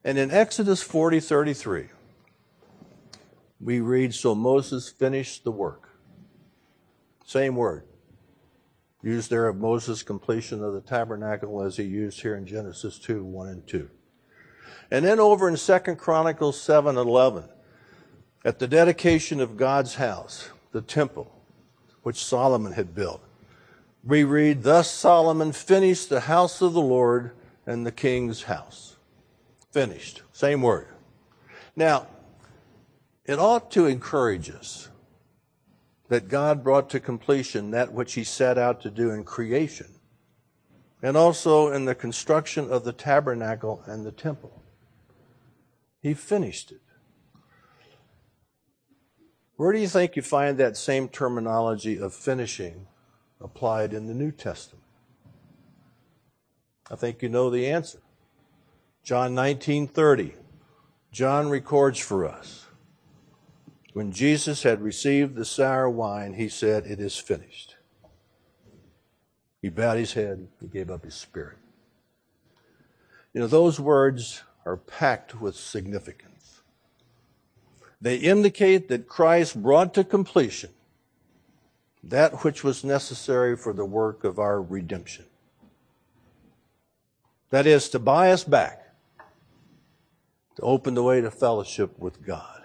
And 0.04 0.16
in 0.16 0.30
Exodus 0.30 0.82
40 0.82 1.20
33, 1.20 1.88
we 3.60 3.80
read, 3.80 4.14
So 4.14 4.34
Moses 4.34 4.88
finished 4.88 5.44
the 5.44 5.50
work. 5.50 5.90
Same 7.26 7.56
word. 7.56 7.84
Used 9.02 9.30
there 9.30 9.48
of 9.48 9.56
Moses' 9.56 10.02
completion 10.02 10.64
of 10.64 10.72
the 10.72 10.80
tabernacle 10.80 11.62
as 11.62 11.76
he 11.76 11.84
used 11.84 12.20
here 12.20 12.36
in 12.36 12.46
Genesis 12.46 12.98
2 12.98 13.22
1 13.22 13.48
and 13.48 13.66
2. 13.66 13.90
And 14.90 15.04
then 15.04 15.20
over 15.20 15.48
in 15.48 15.56
2 15.56 15.78
Chronicles 15.96 16.60
7 16.60 16.96
11, 16.96 17.44
at 18.44 18.58
the 18.58 18.66
dedication 18.66 19.40
of 19.40 19.56
God's 19.56 19.96
house, 19.96 20.48
the 20.72 20.80
temple, 20.80 21.30
which 22.02 22.24
Solomon 22.24 22.72
had 22.72 22.94
built, 22.94 23.22
we 24.04 24.24
read, 24.24 24.62
Thus 24.62 24.90
Solomon 24.90 25.52
finished 25.52 26.08
the 26.08 26.20
house 26.20 26.62
of 26.62 26.72
the 26.72 26.80
Lord 26.80 27.32
and 27.66 27.86
the 27.86 27.92
king's 27.92 28.44
house. 28.44 28.96
Finished. 29.70 30.22
Same 30.32 30.62
word. 30.62 30.88
Now, 31.76 32.06
it 33.24 33.38
ought 33.38 33.70
to 33.72 33.86
encourage 33.86 34.50
us 34.50 34.88
that 36.08 36.28
God 36.28 36.64
brought 36.64 36.88
to 36.90 37.00
completion 37.00 37.70
that 37.70 37.92
which 37.92 38.14
he 38.14 38.24
set 38.24 38.56
out 38.56 38.80
to 38.80 38.90
do 38.90 39.10
in 39.10 39.24
creation 39.24 39.88
and 41.02 41.16
also 41.16 41.70
in 41.70 41.84
the 41.84 41.94
construction 41.94 42.70
of 42.70 42.84
the 42.84 42.92
tabernacle 42.92 43.82
and 43.86 44.04
the 44.04 44.12
temple. 44.12 44.62
He 46.00 46.14
finished 46.14 46.72
it. 46.72 46.80
Where 49.56 49.72
do 49.72 49.78
you 49.78 49.88
think 49.88 50.16
you 50.16 50.22
find 50.22 50.56
that 50.58 50.76
same 50.76 51.08
terminology 51.08 51.98
of 51.98 52.14
finishing 52.14 52.86
applied 53.40 53.92
in 53.92 54.06
the 54.06 54.14
New 54.14 54.30
Testament? 54.30 54.84
I 56.90 56.96
think 56.96 57.22
you 57.22 57.28
know 57.28 57.50
the 57.50 57.66
answer. 57.66 58.00
John 59.02 59.34
19:30. 59.34 60.34
John 61.10 61.48
records 61.48 61.98
for 61.98 62.26
us. 62.26 62.66
When 63.92 64.12
Jesus 64.12 64.62
had 64.62 64.80
received 64.82 65.34
the 65.34 65.44
sour 65.44 65.88
wine, 65.88 66.34
he 66.34 66.48
said, 66.48 66.86
"It 66.86 67.00
is 67.00 67.16
finished." 67.16 67.76
He 69.60 69.68
bowed 69.68 69.98
his 69.98 70.12
head, 70.12 70.48
he 70.60 70.66
gave 70.68 70.90
up 70.90 71.04
his 71.04 71.14
spirit. 71.14 71.58
You 73.32 73.40
know, 73.40 73.46
those 73.46 73.80
words 73.80 74.42
are 74.64 74.76
packed 74.76 75.40
with 75.40 75.56
significance. 75.56 76.60
They 78.00 78.16
indicate 78.16 78.88
that 78.88 79.08
Christ 79.08 79.60
brought 79.60 79.94
to 79.94 80.04
completion 80.04 80.70
that 82.02 82.44
which 82.44 82.62
was 82.62 82.84
necessary 82.84 83.56
for 83.56 83.72
the 83.72 83.84
work 83.84 84.24
of 84.24 84.38
our 84.38 84.62
redemption. 84.62 85.24
That 87.50 87.66
is, 87.66 87.88
to 87.90 87.98
buy 87.98 88.30
us 88.30 88.44
back, 88.44 88.94
to 90.56 90.62
open 90.62 90.94
the 90.94 91.02
way 91.02 91.20
to 91.20 91.30
fellowship 91.30 91.98
with 91.98 92.24
God. 92.24 92.62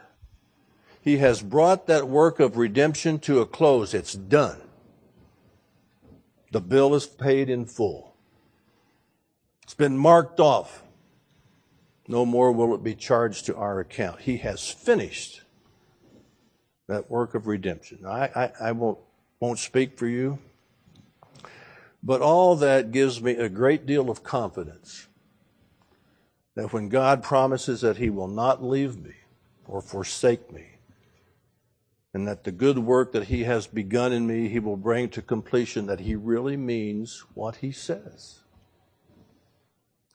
He 1.02 1.18
has 1.18 1.42
brought 1.42 1.88
that 1.88 2.08
work 2.08 2.40
of 2.40 2.58
redemption 2.58 3.20
to 3.20 3.42
a 3.42 3.46
close. 3.46 3.94
It's 3.94 4.13
done. 4.13 4.62
The 6.52 6.62
bill 6.62 6.96
is 6.96 7.08
paid 7.08 7.50
in 7.50 7.66
full. 7.66 8.16
It's 9.63 9.74
been 9.74 9.98
marked 9.98 10.40
off. 10.40 10.84
No 12.08 12.25
more 12.25 12.52
will 12.52 12.75
it 12.75 12.84
be 12.84 12.96
charged 12.96 13.46
to 13.46 13.56
our 13.56 13.80
account. 13.80 14.22
He 14.22 14.38
has 14.38 14.70
finished 14.70 15.42
that 16.88 17.10
work 17.10 17.34
of 17.34 17.48
redemption. 17.48 18.06
I, 18.06 18.30
I, 18.36 18.52
I 18.68 18.72
won't, 18.74 19.00
won't 19.44 19.60
speak 19.60 19.98
for 19.98 20.08
you, 20.08 20.40
but 22.02 22.22
all 22.22 22.56
that 22.56 22.94
gives 22.94 23.22
me 23.22 23.34
a 23.34 23.50
great 23.50 23.86
deal 23.86 24.10
of 24.10 24.24
confidence 24.24 25.10
that 26.56 26.72
when 26.72 26.88
God 26.88 27.22
promises 27.22 27.82
that 27.82 27.98
He 27.98 28.10
will 28.10 28.30
not 28.30 28.64
leave 28.64 29.04
me 29.04 29.12
or 29.68 29.82
forsake 29.82 30.50
me, 30.54 30.78
and 32.14 32.26
that 32.26 32.46
the 32.46 32.54
good 32.54 32.80
work 32.80 33.12
that 33.12 33.26
He 33.26 33.44
has 33.44 33.68
begun 33.68 34.14
in 34.14 34.26
me, 34.26 34.48
He 34.48 34.60
will 34.60 34.78
bring 34.78 35.10
to 35.10 35.22
completion, 35.22 35.88
that 35.88 36.00
He 36.00 36.16
really 36.16 36.56
means 36.56 37.26
what 37.34 37.58
He 37.58 37.74
says. 37.74 38.40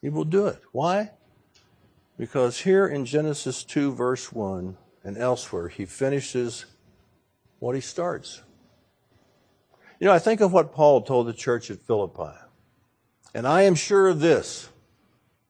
He 0.00 0.08
will 0.08 0.25
do 0.25 0.47
it. 0.47 0.62
Why? 0.73 1.11
Because 2.16 2.61
here 2.61 2.87
in 2.87 3.04
Genesis 3.04 3.62
2, 3.62 3.92
verse 3.92 4.32
1, 4.32 4.75
and 5.04 5.18
elsewhere, 5.18 5.68
He 5.68 5.85
finishes 5.85 6.64
what 7.58 7.75
He 7.75 7.82
starts. 7.82 8.40
You 9.98 10.06
know, 10.06 10.12
I 10.12 10.18
think 10.18 10.40
of 10.40 10.52
what 10.52 10.72
Paul 10.72 11.02
told 11.02 11.26
the 11.26 11.32
church 11.32 11.70
at 11.70 11.80
Philippi. 11.80 12.36
And 13.34 13.46
I 13.46 13.62
am 13.62 13.74
sure 13.74 14.08
of 14.08 14.20
this, 14.20 14.68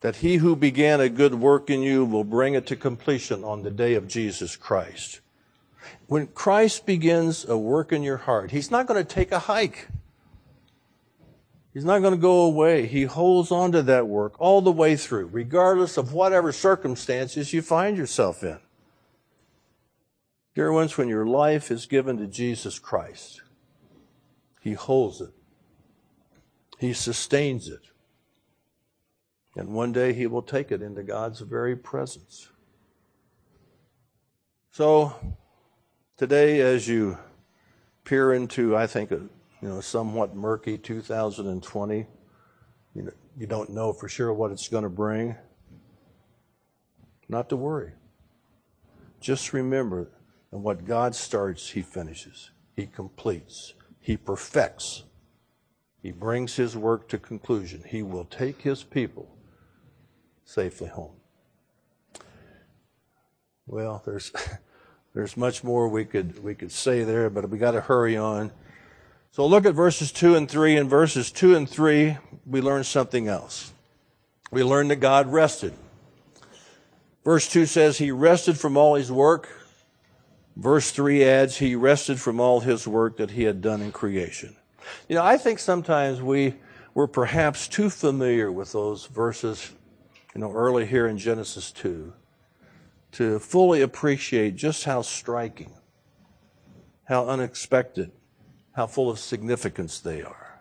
that 0.00 0.16
he 0.16 0.36
who 0.36 0.56
began 0.56 1.00
a 1.00 1.08
good 1.08 1.34
work 1.34 1.70
in 1.70 1.82
you 1.82 2.04
will 2.04 2.24
bring 2.24 2.54
it 2.54 2.66
to 2.68 2.76
completion 2.76 3.44
on 3.44 3.62
the 3.62 3.70
day 3.70 3.94
of 3.94 4.08
Jesus 4.08 4.56
Christ. 4.56 5.20
When 6.06 6.26
Christ 6.28 6.86
begins 6.86 7.44
a 7.48 7.58
work 7.58 7.92
in 7.92 8.02
your 8.02 8.16
heart, 8.16 8.50
he's 8.50 8.70
not 8.70 8.86
going 8.86 9.04
to 9.04 9.14
take 9.14 9.32
a 9.32 9.38
hike. 9.40 9.88
He's 11.74 11.84
not 11.84 12.00
going 12.00 12.14
to 12.14 12.20
go 12.20 12.42
away. 12.42 12.86
He 12.86 13.04
holds 13.04 13.52
on 13.52 13.72
to 13.72 13.82
that 13.82 14.08
work 14.08 14.34
all 14.40 14.62
the 14.62 14.72
way 14.72 14.96
through, 14.96 15.26
regardless 15.26 15.96
of 15.96 16.12
whatever 16.12 16.50
circumstances 16.52 17.52
you 17.52 17.62
find 17.62 17.96
yourself 17.96 18.42
in. 18.42 18.58
Dear 20.54 20.72
ones, 20.72 20.98
when 20.98 21.08
your 21.08 21.26
life 21.26 21.70
is 21.70 21.86
given 21.86 22.16
to 22.16 22.26
Jesus 22.26 22.78
Christ, 22.78 23.42
He 24.60 24.72
holds 24.72 25.20
it, 25.20 25.32
He 26.78 26.92
sustains 26.92 27.68
it, 27.68 27.82
and 29.56 29.74
one 29.74 29.92
day 29.92 30.12
He 30.12 30.26
will 30.26 30.42
take 30.42 30.72
it 30.72 30.82
into 30.82 31.02
God's 31.02 31.40
very 31.40 31.76
presence. 31.76 32.48
So, 34.70 35.14
today, 36.16 36.60
as 36.60 36.86
you 36.86 37.18
peer 38.04 38.32
into, 38.32 38.76
I 38.76 38.86
think, 38.86 39.10
a 39.10 39.20
you 39.60 39.68
know, 39.68 39.80
somewhat 39.80 40.36
murky 40.36 40.78
2020. 40.78 42.06
You, 42.94 43.02
know, 43.02 43.10
you 43.36 43.46
don't 43.46 43.70
know 43.70 43.92
for 43.92 44.08
sure 44.08 44.32
what 44.32 44.50
it's 44.50 44.68
going 44.68 44.84
to 44.84 44.90
bring. 44.90 45.36
Not 47.28 47.48
to 47.50 47.56
worry. 47.56 47.92
Just 49.20 49.52
remember 49.52 50.10
that 50.50 50.58
what 50.58 50.84
God 50.84 51.14
starts, 51.14 51.70
He 51.70 51.82
finishes, 51.82 52.50
He 52.76 52.86
completes, 52.86 53.74
He 54.08 54.16
perfects. 54.16 55.04
He 56.02 56.12
brings 56.12 56.56
His 56.56 56.74
work 56.74 57.10
to 57.10 57.18
conclusion. 57.18 57.84
He 57.86 58.02
will 58.02 58.24
take 58.24 58.62
His 58.62 58.82
people 58.82 59.28
safely 60.46 60.88
home. 60.88 61.12
Well, 63.66 64.02
there's 64.06 64.32
there's 65.14 65.36
much 65.36 65.62
more 65.62 65.90
we 65.90 66.06
could 66.06 66.42
we 66.42 66.54
could 66.54 66.72
say 66.72 67.04
there, 67.04 67.28
but 67.28 67.50
we 67.50 67.58
got 67.58 67.72
to 67.72 67.82
hurry 67.82 68.16
on. 68.16 68.50
So 69.30 69.44
look 69.44 69.66
at 69.66 69.74
verses 69.74 70.10
2 70.10 70.36
and 70.36 70.50
3. 70.50 70.78
In 70.78 70.88
verses 70.88 71.30
2 71.30 71.54
and 71.54 71.68
3, 71.68 72.16
we 72.46 72.62
learn 72.62 72.84
something 72.84 73.28
else. 73.28 73.74
We 74.50 74.64
learn 74.64 74.88
that 74.88 75.00
God 75.00 75.30
rested. 75.30 75.74
Verse 77.26 77.46
2 77.46 77.66
says, 77.66 77.98
He 77.98 78.10
rested 78.10 78.58
from 78.58 78.78
all 78.78 78.94
His 78.94 79.12
work. 79.12 79.50
Verse 80.58 80.90
3 80.90 81.24
adds, 81.24 81.58
He 81.58 81.76
rested 81.76 82.20
from 82.20 82.40
all 82.40 82.60
His 82.60 82.86
work 82.86 83.16
that 83.18 83.30
He 83.30 83.44
had 83.44 83.62
done 83.62 83.80
in 83.80 83.92
creation. 83.92 84.56
You 85.08 85.14
know, 85.14 85.24
I 85.24 85.38
think 85.38 85.60
sometimes 85.60 86.20
we 86.20 86.56
were 86.94 87.06
perhaps 87.06 87.68
too 87.68 87.88
familiar 87.88 88.50
with 88.50 88.72
those 88.72 89.06
verses, 89.06 89.70
you 90.34 90.40
know, 90.40 90.52
early 90.52 90.84
here 90.84 91.06
in 91.06 91.16
Genesis 91.16 91.70
2 91.70 92.12
to 93.12 93.38
fully 93.38 93.80
appreciate 93.82 94.56
just 94.56 94.84
how 94.84 95.00
striking, 95.00 95.72
how 97.04 97.28
unexpected, 97.28 98.10
how 98.72 98.86
full 98.88 99.08
of 99.08 99.20
significance 99.20 100.00
they 100.00 100.22
are. 100.22 100.60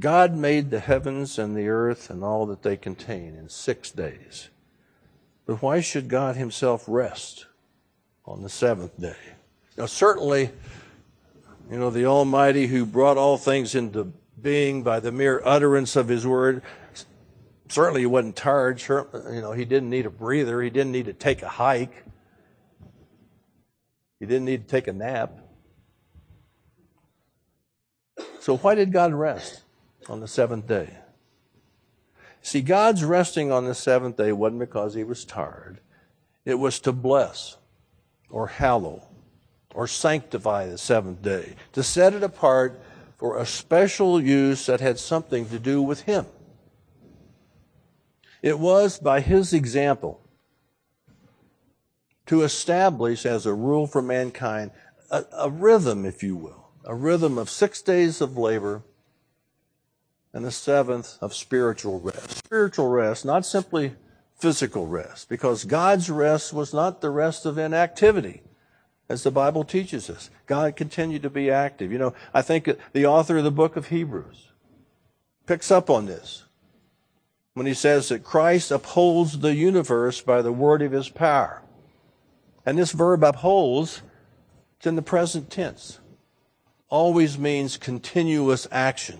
God 0.00 0.34
made 0.34 0.70
the 0.70 0.80
heavens 0.80 1.38
and 1.38 1.54
the 1.54 1.68
earth 1.68 2.08
and 2.08 2.24
all 2.24 2.46
that 2.46 2.62
they 2.62 2.78
contain 2.78 3.36
in 3.36 3.50
six 3.50 3.90
days. 3.90 4.48
But 5.44 5.60
why 5.60 5.80
should 5.80 6.08
God 6.08 6.36
Himself 6.36 6.84
rest 6.88 7.46
on 8.24 8.42
the 8.42 8.48
seventh 8.48 8.98
day? 9.00 9.16
Now, 9.76 9.86
certainly, 9.86 10.50
you 11.70 11.78
know, 11.78 11.90
the 11.90 12.06
Almighty 12.06 12.66
who 12.66 12.84
brought 12.84 13.16
all 13.16 13.38
things 13.38 13.74
into 13.74 14.12
being 14.40 14.82
by 14.82 15.00
the 15.00 15.12
mere 15.12 15.40
utterance 15.44 15.96
of 15.96 16.08
His 16.08 16.26
word, 16.26 16.62
certainly 17.68 18.02
He 18.02 18.06
wasn't 18.06 18.36
tired. 18.36 18.80
Certainly, 18.80 19.36
You 19.36 19.40
know, 19.40 19.52
He 19.52 19.64
didn't 19.64 19.90
need 19.90 20.06
a 20.06 20.10
breather. 20.10 20.60
He 20.60 20.70
didn't 20.70 20.92
need 20.92 21.06
to 21.06 21.12
take 21.12 21.42
a 21.42 21.48
hike. 21.48 22.04
He 24.20 24.26
didn't 24.26 24.44
need 24.44 24.68
to 24.68 24.70
take 24.70 24.86
a 24.86 24.92
nap. 24.92 25.38
So, 28.40 28.56
why 28.56 28.74
did 28.74 28.92
God 28.92 29.12
rest 29.12 29.62
on 30.08 30.20
the 30.20 30.28
seventh 30.28 30.66
day? 30.66 30.90
See, 32.42 32.60
God's 32.60 33.04
resting 33.04 33.52
on 33.52 33.66
the 33.66 33.74
seventh 33.74 34.16
day 34.16 34.32
wasn't 34.32 34.58
because 34.58 34.94
he 34.94 35.04
was 35.04 35.24
tired, 35.24 35.80
it 36.44 36.56
was 36.56 36.80
to 36.80 36.92
bless 36.92 37.56
or 38.32 38.48
hallow 38.48 39.06
or 39.74 39.86
sanctify 39.86 40.66
the 40.66 40.76
seventh 40.76 41.22
day, 41.22 41.54
to 41.72 41.82
set 41.82 42.12
it 42.12 42.24
apart 42.24 42.82
for 43.16 43.38
a 43.38 43.46
special 43.46 44.20
use 44.20 44.66
that 44.66 44.80
had 44.80 44.98
something 44.98 45.48
to 45.48 45.58
do 45.58 45.80
with 45.80 46.02
him. 46.02 46.26
It 48.42 48.58
was 48.58 48.98
by 48.98 49.20
his 49.20 49.52
example 49.52 50.20
to 52.26 52.42
establish 52.42 53.24
as 53.24 53.46
a 53.46 53.54
rule 53.54 53.86
for 53.86 54.02
mankind 54.02 54.72
a, 55.10 55.24
a 55.32 55.48
rhythm, 55.48 56.04
if 56.04 56.22
you 56.24 56.34
will 56.34 56.62
a 56.84 56.94
rhythm 56.94 57.38
of 57.38 57.48
six 57.48 57.80
days 57.82 58.20
of 58.20 58.36
labor 58.36 58.82
and 60.32 60.44
the 60.44 60.50
seventh 60.50 61.18
of 61.20 61.34
spiritual 61.34 62.00
rest. 62.00 62.38
Spiritual 62.38 62.88
rest, 62.88 63.24
not 63.24 63.44
simply 63.44 63.94
physical 64.42 64.88
rest, 64.88 65.28
because 65.28 65.64
God's 65.64 66.10
rest 66.10 66.52
was 66.52 66.74
not 66.74 67.00
the 67.00 67.10
rest 67.10 67.46
of 67.46 67.58
inactivity, 67.58 68.42
as 69.08 69.22
the 69.22 69.30
Bible 69.30 69.62
teaches 69.62 70.10
us. 70.10 70.30
God 70.46 70.74
continued 70.74 71.22
to 71.22 71.30
be 71.30 71.48
active. 71.48 71.92
You 71.92 71.98
know, 71.98 72.14
I 72.34 72.42
think 72.42 72.68
the 72.92 73.06
author 73.06 73.38
of 73.38 73.44
the 73.44 73.52
book 73.52 73.76
of 73.76 73.86
Hebrews 73.86 74.48
picks 75.46 75.70
up 75.70 75.88
on 75.88 76.06
this 76.06 76.44
when 77.54 77.66
he 77.66 77.74
says 77.74 78.08
that 78.08 78.24
Christ 78.24 78.72
upholds 78.72 79.38
the 79.38 79.54
universe 79.54 80.20
by 80.20 80.42
the 80.42 80.52
word 80.52 80.82
of 80.82 80.90
his 80.90 81.08
power. 81.08 81.62
And 82.66 82.76
this 82.76 82.90
verb 82.90 83.22
upholds, 83.22 84.02
it's 84.76 84.88
in 84.88 84.96
the 84.96 85.02
present 85.02 85.50
tense 85.50 86.00
always 86.88 87.38
means 87.38 87.78
continuous 87.78 88.66
action. 88.70 89.18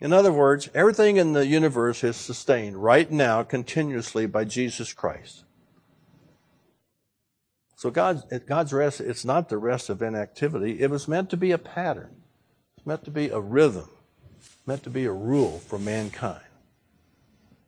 In 0.00 0.12
other 0.12 0.32
words, 0.32 0.70
everything 0.74 1.18
in 1.18 1.34
the 1.34 1.46
universe 1.46 2.02
is 2.02 2.16
sustained 2.16 2.82
right 2.82 3.10
now 3.10 3.42
continuously 3.42 4.26
by 4.26 4.44
Jesus 4.44 4.92
Christ. 4.92 5.44
So 7.76 7.90
God's, 7.90 8.22
God's 8.46 8.72
rest, 8.72 9.00
it's 9.00 9.24
not 9.24 9.48
the 9.48 9.58
rest 9.58 9.90
of 9.90 10.02
inactivity. 10.02 10.80
It 10.80 10.90
was 10.90 11.08
meant 11.08 11.30
to 11.30 11.36
be 11.36 11.50
a 11.50 11.58
pattern. 11.58 12.22
It's 12.76 12.86
meant 12.86 13.04
to 13.04 13.10
be 13.10 13.28
a 13.28 13.40
rhythm. 13.40 13.88
It's 14.38 14.56
meant 14.66 14.82
to 14.84 14.90
be 14.90 15.04
a 15.04 15.12
rule 15.12 15.58
for 15.60 15.78
mankind. 15.78 16.44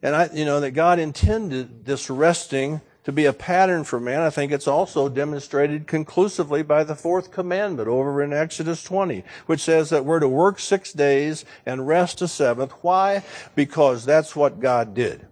And 0.03 0.17
I, 0.17 0.31
you 0.33 0.45
know, 0.45 0.61
that 0.61 0.73
God 0.73 0.99
intended 0.99 1.85
this 1.85 2.11
resting 2.11 2.81
to 3.05 3.13
be 3.13 3.27
a 3.27 3.33
pattern 3.33 3.85
for 3.85 3.99
man, 3.99 4.21
I 4.21 4.31
think 4.31 4.53
it's 4.53 4.69
also 4.69 5.09
demonstrated 5.09 5.87
conclusively 5.87 6.63
by 6.63 6.85
the 6.85 6.95
fourth 6.95 7.33
commandment 7.33 7.89
over 7.89 8.23
in 8.23 8.33
Exodus 8.33 8.85
20, 8.85 9.25
which 9.47 9.61
says 9.61 9.91
that 9.91 10.05
we're 10.05 10.21
to 10.21 10.29
work 10.29 10.59
six 10.59 10.93
days 10.93 11.45
and 11.67 11.89
rest 11.89 12.23
a 12.23 12.29
seventh. 12.29 12.73
Why? 12.83 13.25
Because 13.57 14.05
that's 14.05 14.37
what 14.37 14.61
God 14.61 14.95
did 14.95 15.27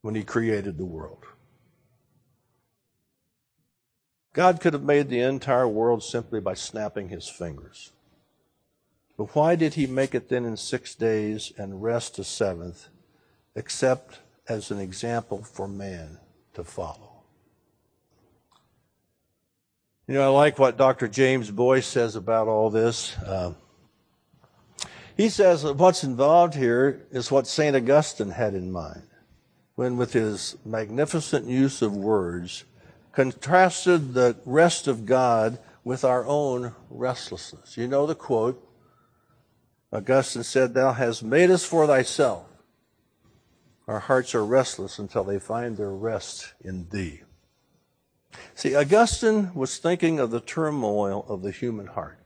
when 0.00 0.14
He 0.14 0.22
created 0.24 0.78
the 0.78 0.86
world. 0.86 1.24
God 4.32 4.60
could 4.60 4.72
have 4.72 4.82
made 4.82 5.10
the 5.10 5.20
entire 5.20 5.68
world 5.68 6.02
simply 6.02 6.40
by 6.40 6.54
snapping 6.54 7.10
His 7.10 7.28
fingers. 7.28 7.92
But 9.16 9.34
why 9.36 9.56
did 9.56 9.74
He 9.74 9.86
make 9.86 10.14
it 10.14 10.30
then 10.30 10.46
in 10.46 10.56
six 10.56 10.94
days 10.94 11.52
and 11.58 11.82
rest 11.82 12.18
a 12.18 12.24
seventh, 12.24 12.88
except 13.54 14.20
as 14.48 14.70
an 14.70 14.78
example 14.78 15.42
for 15.42 15.66
man 15.66 16.18
to 16.54 16.64
follow. 16.64 17.22
You 20.06 20.14
know, 20.14 20.22
I 20.22 20.26
like 20.26 20.58
what 20.58 20.76
Dr. 20.76 21.08
James 21.08 21.50
Boice 21.50 21.86
says 21.86 22.14
about 22.14 22.46
all 22.46 22.68
this. 22.68 23.16
Um, 23.26 23.56
he 25.16 25.28
says 25.28 25.62
that 25.62 25.76
what's 25.76 26.04
involved 26.04 26.54
here 26.54 27.06
is 27.10 27.30
what 27.30 27.46
St. 27.46 27.74
Augustine 27.74 28.30
had 28.30 28.54
in 28.54 28.70
mind 28.70 29.02
when, 29.76 29.96
with 29.96 30.12
his 30.12 30.56
magnificent 30.64 31.46
use 31.46 31.80
of 31.80 31.96
words, 31.96 32.64
contrasted 33.12 34.12
the 34.12 34.36
rest 34.44 34.88
of 34.88 35.06
God 35.06 35.58
with 35.84 36.04
our 36.04 36.26
own 36.26 36.74
restlessness. 36.90 37.76
You 37.76 37.88
know 37.88 38.06
the 38.06 38.14
quote. 38.14 38.60
Augustine 39.92 40.42
said, 40.42 40.74
Thou 40.74 40.92
hast 40.92 41.22
made 41.22 41.50
us 41.50 41.64
for 41.64 41.86
thyself. 41.86 42.46
Our 43.86 44.00
hearts 44.00 44.34
are 44.34 44.44
restless 44.44 44.98
until 44.98 45.24
they 45.24 45.38
find 45.38 45.76
their 45.76 45.90
rest 45.90 46.54
in 46.60 46.88
thee. 46.90 47.22
See, 48.54 48.74
Augustine 48.74 49.54
was 49.54 49.78
thinking 49.78 50.18
of 50.18 50.30
the 50.30 50.40
turmoil 50.40 51.24
of 51.28 51.42
the 51.42 51.50
human 51.50 51.86
heart. 51.86 52.18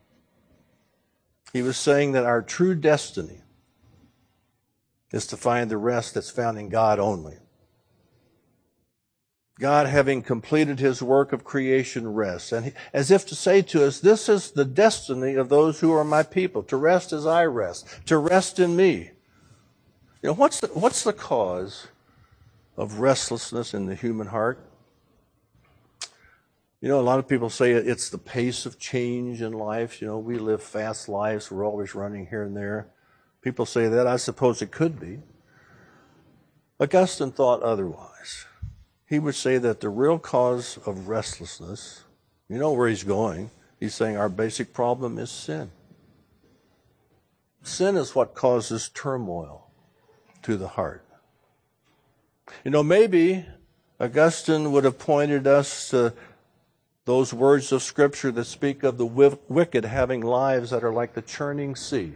He 1.52 1.62
was 1.62 1.76
saying 1.76 2.12
that 2.12 2.24
our 2.24 2.42
true 2.42 2.74
destiny 2.74 3.40
is 5.12 5.26
to 5.28 5.36
find 5.36 5.70
the 5.70 5.78
rest 5.78 6.14
that's 6.14 6.30
found 6.30 6.58
in 6.58 6.68
God 6.68 6.98
only. 6.98 7.38
God, 9.58 9.88
having 9.88 10.22
completed 10.22 10.78
his 10.78 11.02
work 11.02 11.32
of 11.32 11.42
creation, 11.42 12.14
rests. 12.14 12.52
And 12.52 12.66
he, 12.66 12.72
as 12.92 13.10
if 13.10 13.26
to 13.26 13.34
say 13.34 13.60
to 13.62 13.84
us, 13.84 13.98
this 13.98 14.28
is 14.28 14.52
the 14.52 14.64
destiny 14.64 15.34
of 15.34 15.48
those 15.48 15.80
who 15.80 15.92
are 15.92 16.04
my 16.04 16.22
people, 16.22 16.62
to 16.64 16.76
rest 16.76 17.12
as 17.12 17.26
I 17.26 17.44
rest, 17.44 17.88
to 18.06 18.18
rest 18.18 18.60
in 18.60 18.76
me. 18.76 19.10
You 20.22 20.30
know, 20.30 20.34
what's 20.34 20.60
the, 20.60 20.66
what's 20.68 21.04
the 21.04 21.12
cause 21.12 21.86
of 22.76 22.98
restlessness 22.98 23.72
in 23.72 23.86
the 23.86 23.94
human 23.94 24.26
heart? 24.26 24.58
You 26.80 26.88
know, 26.88 26.98
a 26.98 27.02
lot 27.02 27.20
of 27.20 27.28
people 27.28 27.50
say 27.50 27.72
it's 27.72 28.10
the 28.10 28.18
pace 28.18 28.66
of 28.66 28.78
change 28.78 29.42
in 29.42 29.52
life. 29.52 30.00
You 30.00 30.08
know, 30.08 30.18
we 30.18 30.38
live 30.38 30.62
fast 30.62 31.08
lives. 31.08 31.50
We're 31.50 31.64
always 31.64 31.94
running 31.94 32.26
here 32.26 32.42
and 32.42 32.56
there. 32.56 32.88
People 33.42 33.64
say 33.64 33.88
that. 33.88 34.06
I 34.06 34.16
suppose 34.16 34.60
it 34.60 34.72
could 34.72 34.98
be. 34.98 35.20
Augustine 36.80 37.32
thought 37.32 37.62
otherwise 37.62 38.46
he 39.06 39.18
would 39.18 39.34
say 39.34 39.58
that 39.58 39.80
the 39.80 39.88
real 39.88 40.18
cause 40.18 40.78
of 40.84 41.08
restlessness, 41.08 42.04
you 42.48 42.58
know 42.58 42.72
where 42.72 42.88
he's 42.88 43.04
going. 43.04 43.50
He's 43.80 43.94
saying 43.94 44.16
our 44.16 44.28
basic 44.28 44.72
problem 44.72 45.18
is 45.18 45.30
sin. 45.30 45.70
Sin 47.62 47.96
is 47.96 48.14
what 48.14 48.34
causes 48.34 48.88
turmoil 48.88 49.67
to 50.48 50.56
the 50.56 50.68
heart. 50.68 51.04
You 52.64 52.70
know, 52.70 52.82
maybe 52.82 53.44
Augustine 54.00 54.72
would 54.72 54.84
have 54.84 54.98
pointed 54.98 55.46
us 55.46 55.90
to 55.90 56.14
those 57.04 57.34
words 57.34 57.70
of 57.70 57.82
Scripture 57.82 58.30
that 58.30 58.46
speak 58.46 58.82
of 58.82 58.96
the 58.96 59.04
wicked 59.04 59.84
having 59.84 60.22
lives 60.22 60.70
that 60.70 60.82
are 60.82 60.92
like 60.92 61.12
the 61.12 61.20
churning 61.20 61.76
sea 61.76 62.14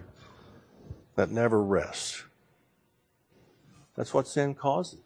that 1.14 1.30
never 1.30 1.62
rests. 1.62 2.24
That's 3.96 4.14
what 4.14 4.26
sin 4.26 4.54
causes. 4.54 5.00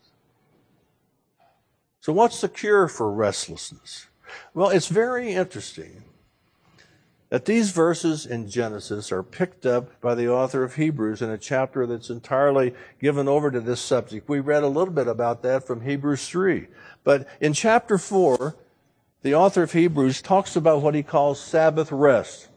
So, 2.00 2.12
what's 2.12 2.40
the 2.40 2.48
cure 2.48 2.86
for 2.86 3.10
restlessness? 3.10 4.06
Well, 4.54 4.68
it's 4.68 4.86
very 4.86 5.32
interesting 5.32 6.04
that 7.28 7.44
these 7.44 7.70
verses 7.72 8.24
in 8.24 8.48
Genesis 8.48 9.10
are 9.10 9.22
picked 9.22 9.66
up 9.66 10.00
by 10.00 10.14
the 10.14 10.28
author 10.28 10.62
of 10.62 10.76
Hebrews 10.76 11.22
in 11.22 11.30
a 11.30 11.38
chapter 11.38 11.86
that's 11.86 12.10
entirely 12.10 12.74
given 13.00 13.26
over 13.26 13.50
to 13.50 13.60
this 13.60 13.80
subject. 13.80 14.28
We 14.28 14.40
read 14.40 14.62
a 14.62 14.68
little 14.68 14.94
bit 14.94 15.08
about 15.08 15.42
that 15.42 15.66
from 15.66 15.80
Hebrews 15.80 16.28
3. 16.28 16.68
But 17.02 17.26
in 17.40 17.52
chapter 17.52 17.98
4, 17.98 18.56
the 19.22 19.34
author 19.34 19.64
of 19.64 19.72
Hebrews 19.72 20.22
talks 20.22 20.54
about 20.54 20.82
what 20.82 20.94
he 20.94 21.02
calls 21.02 21.40
Sabbath 21.40 21.90
rest. 21.90 22.48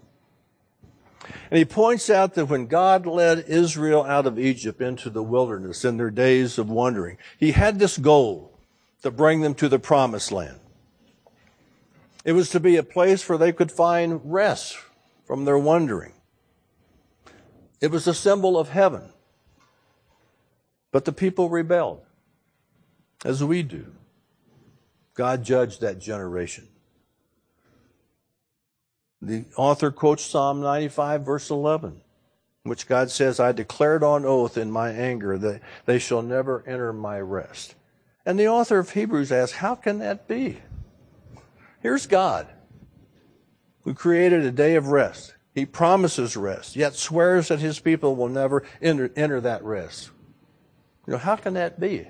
And 1.50 1.58
he 1.58 1.66
points 1.66 2.10
out 2.10 2.36
that 2.36 2.46
when 2.46 2.68
God 2.68 3.06
led 3.06 3.46
Israel 3.48 4.04
out 4.04 4.28
of 4.28 4.38
Egypt 4.38 4.82
into 4.82 5.10
the 5.10 5.24
wilderness 5.24 5.84
in 5.84 5.98
their 5.98 6.12
days 6.12 6.58
of 6.58 6.70
wandering, 6.70 7.18
he 7.38 7.52
had 7.52 7.80
this 7.80 7.98
goal 7.98 8.58
to 9.02 9.10
bring 9.10 9.42
them 9.42 9.56
to 9.56 9.70
the 9.70 9.80
promised 9.80 10.32
land. 10.32 10.60
It 12.26 12.34
was 12.34 12.50
to 12.50 12.60
be 12.60 12.76
a 12.76 12.84
place 12.84 13.28
where 13.28 13.38
they 13.38 13.54
could 13.54 13.72
find 13.72 14.22
rest 14.24 14.78
from 15.26 15.46
their 15.46 15.58
wandering. 15.58 16.14
It 17.80 17.92
was 17.92 18.08
a 18.08 18.14
symbol 18.14 18.58
of 18.58 18.70
heaven. 18.70 19.14
But 20.92 21.06
the 21.06 21.14
people 21.14 21.50
rebelled, 21.50 22.02
as 23.24 23.44
we 23.44 23.64
do. 23.64 23.94
God 25.14 25.44
judged 25.44 25.82
that 25.82 26.00
generation. 26.00 26.68
The 29.22 29.46
author 29.58 29.92
quotes 29.92 30.24
Psalm 30.24 30.62
95, 30.62 31.26
verse 31.26 31.50
11, 31.50 32.02
which 32.64 32.88
God 32.88 33.12
says, 33.12 33.40
I 33.40 33.52
declared 33.52 34.02
on 34.02 34.26
oath 34.26 34.58
in 34.58 34.72
my 34.72 34.92
anger 34.92 35.38
that 35.38 35.62
they 35.86 36.00
shall 36.00 36.22
never 36.22 36.64
enter 36.66 36.94
my 36.94 37.20
rest. 37.20 37.76
And 38.26 38.40
the 38.40 38.48
author 38.48 38.80
of 38.80 38.92
Hebrews 38.92 39.32
asks, 39.32 39.58
How 39.58 39.76
can 39.76 40.00
that 40.00 40.28
be? 40.28 40.60
Here's 41.82 42.08
God, 42.08 42.48
who 43.84 43.94
created 43.94 44.46
a 44.46 44.52
day 44.52 44.76
of 44.76 44.88
rest. 44.88 45.36
He 45.56 45.66
promises 45.66 46.38
rest, 46.38 46.76
yet 46.76 46.96
swears 46.96 47.48
that 47.48 47.60
his 47.60 47.80
people 47.80 48.16
will 48.16 48.30
never 48.30 48.64
enter, 48.82 49.12
enter 49.16 49.42
that 49.42 49.64
rest. 49.64 50.12
You 51.08 51.14
know, 51.14 51.20
how 51.20 51.36
can 51.36 51.56
that 51.56 51.80
be? 51.80 52.08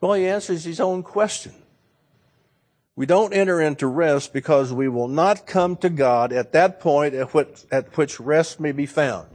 Well, 0.00 0.14
he 0.14 0.26
answers 0.26 0.64
his 0.64 0.80
own 0.80 1.02
question. 1.02 1.52
We 2.96 3.06
don't 3.06 3.32
enter 3.32 3.60
into 3.60 3.86
rest 3.86 4.32
because 4.32 4.72
we 4.72 4.88
will 4.88 5.08
not 5.08 5.46
come 5.46 5.76
to 5.76 5.88
God 5.88 6.32
at 6.32 6.52
that 6.52 6.80
point 6.80 7.14
at 7.14 7.32
which, 7.32 7.64
at 7.70 7.96
which 7.96 8.18
rest 8.18 8.60
may 8.60 8.72
be 8.72 8.86
found, 8.86 9.28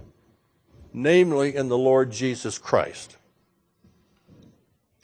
namely 0.94 1.56
in 1.56 1.70
the 1.70 1.78
Lord 1.78 2.12
Jesus 2.12 2.58
Christ. 2.58 3.18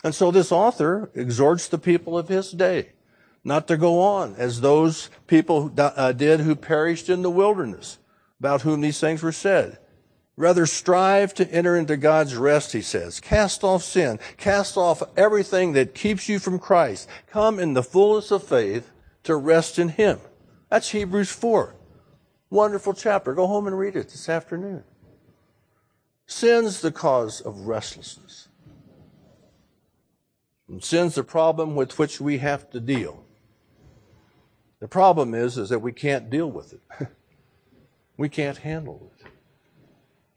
And 0.04 0.14
so 0.14 0.32
this 0.32 0.52
author 0.52 1.12
exhorts 1.16 1.68
the 1.68 1.78
people 1.78 2.18
of 2.18 2.28
his 2.28 2.52
day 2.52 2.90
not 3.44 3.68
to 3.68 3.78
go 3.78 4.00
on 4.00 4.36
as 4.36 4.62
those 4.62 5.10
people 5.28 5.72
uh, 5.78 6.12
did 6.12 6.42
who 6.42 6.56
perished 6.56 7.10
in 7.10 7.22
the 7.22 7.32
wilderness, 7.32 7.98
about 8.40 8.62
whom 8.62 8.82
these 8.82 9.00
things 9.00 9.24
were 9.24 9.32
said. 9.32 9.80
Rather, 10.38 10.66
strive 10.66 11.34
to 11.36 11.52
enter 11.52 11.76
into 11.76 11.98
God's 11.98 12.36
rest, 12.36 12.72
he 12.72 12.82
says. 12.82 13.20
Cast 13.20 13.64
off 13.64 13.84
sin. 13.84 14.20
Cast 14.38 14.78
off 14.78 15.04
everything 15.18 15.74
that 15.74 15.94
keeps 15.94 16.30
you 16.30 16.40
from 16.40 16.58
Christ. 16.58 17.08
Come 17.28 17.60
in 17.60 17.74
the 17.74 17.84
fullness 17.84 18.32
of 18.32 18.44
faith 18.44 18.92
to 19.24 19.36
rest 19.36 19.78
in 19.78 19.90
Him. 19.90 20.20
That's 20.70 20.90
Hebrews 20.90 21.32
4. 21.32 21.76
Wonderful 22.50 22.94
chapter. 22.94 23.34
Go 23.34 23.46
home 23.46 23.68
and 23.68 23.78
read 23.78 23.96
it 23.96 24.10
this 24.10 24.30
afternoon. 24.30 24.84
Sin's 26.26 26.82
the 26.82 26.92
cause 26.92 27.42
of 27.42 27.68
restlessness. 27.68 28.48
And 30.68 30.84
sin's 30.84 31.16
the 31.16 31.24
problem 31.24 31.76
with 31.76 32.00
which 32.00 32.22
we 32.22 32.38
have 32.38 32.70
to 32.72 32.80
deal. 32.80 33.26
The 34.82 34.88
problem 34.88 35.36
is, 35.36 35.58
is 35.60 35.70
that 35.70 35.80
we 35.80 35.94
can't 35.94 36.30
deal 36.30 36.50
with 36.52 36.74
it. 36.74 37.08
we 38.18 38.28
can't 38.28 38.58
handle 38.58 39.12
it. 39.20 39.28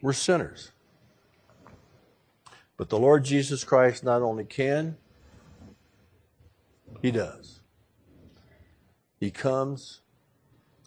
We're 0.02 0.12
sinners. 0.12 0.70
But 2.76 2.90
the 2.90 2.98
Lord 2.98 3.24
Jesus 3.24 3.64
Christ 3.64 4.04
not 4.04 4.20
only 4.20 4.44
can, 4.44 4.98
He 7.00 7.10
does. 7.10 7.60
He 9.18 9.30
comes, 9.30 10.00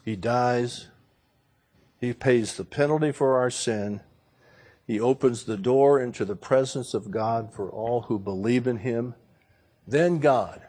He 0.06 0.16
dies, 0.16 0.90
He 2.00 2.14
pays 2.14 2.56
the 2.56 2.66
penalty 2.66 3.12
for 3.12 3.38
our 3.38 3.50
sin, 3.50 4.02
He 4.86 5.00
opens 5.00 5.46
the 5.46 5.58
door 5.58 6.00
into 6.00 6.26
the 6.26 6.36
presence 6.36 6.94
of 6.94 7.10
God 7.10 7.52
for 7.52 7.72
all 7.72 8.02
who 8.02 8.20
believe 8.20 8.68
in 8.68 8.78
Him. 8.78 9.16
Then 9.88 10.20
God, 10.20 10.62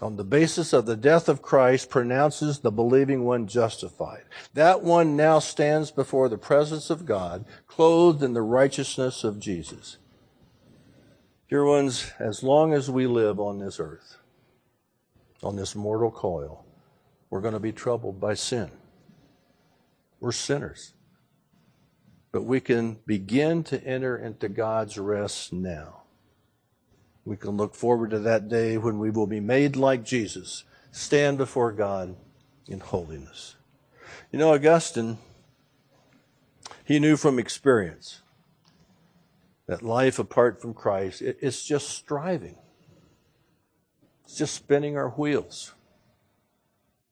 on 0.00 0.16
the 0.16 0.24
basis 0.24 0.72
of 0.72 0.86
the 0.86 0.96
death 0.96 1.28
of 1.28 1.42
Christ, 1.42 1.90
pronounces 1.90 2.60
the 2.60 2.70
believing 2.70 3.24
one 3.24 3.46
justified. 3.46 4.22
That 4.54 4.82
one 4.82 5.16
now 5.16 5.38
stands 5.38 5.90
before 5.90 6.28
the 6.28 6.38
presence 6.38 6.90
of 6.90 7.06
God, 7.06 7.44
clothed 7.66 8.22
in 8.22 8.32
the 8.32 8.42
righteousness 8.42 9.24
of 9.24 9.40
Jesus. 9.40 9.98
Dear 11.48 11.64
ones, 11.64 12.12
as 12.18 12.42
long 12.42 12.74
as 12.74 12.90
we 12.90 13.06
live 13.06 13.40
on 13.40 13.58
this 13.58 13.80
earth, 13.80 14.18
on 15.42 15.56
this 15.56 15.74
mortal 15.74 16.10
coil, 16.10 16.64
we're 17.30 17.40
going 17.40 17.54
to 17.54 17.60
be 17.60 17.72
troubled 17.72 18.20
by 18.20 18.34
sin. 18.34 18.70
We're 20.20 20.32
sinners. 20.32 20.92
But 22.32 22.42
we 22.42 22.60
can 22.60 22.98
begin 23.06 23.64
to 23.64 23.82
enter 23.82 24.16
into 24.16 24.48
God's 24.48 24.98
rest 24.98 25.52
now. 25.52 26.02
We 27.28 27.36
can 27.36 27.58
look 27.58 27.74
forward 27.74 28.08
to 28.12 28.18
that 28.20 28.48
day 28.48 28.78
when 28.78 28.98
we 28.98 29.10
will 29.10 29.26
be 29.26 29.38
made 29.38 29.76
like 29.76 30.02
Jesus, 30.02 30.64
stand 30.90 31.36
before 31.36 31.72
God 31.72 32.16
in 32.66 32.80
holiness. 32.80 33.56
You 34.32 34.38
know, 34.38 34.54
Augustine, 34.54 35.18
he 36.86 36.98
knew 36.98 37.18
from 37.18 37.38
experience 37.38 38.22
that 39.66 39.82
life 39.82 40.18
apart 40.18 40.62
from 40.62 40.72
Christ, 40.72 41.20
it's 41.20 41.62
just 41.62 41.90
striving. 41.90 42.56
It's 44.24 44.38
just 44.38 44.54
spinning 44.54 44.96
our 44.96 45.10
wheels. 45.10 45.74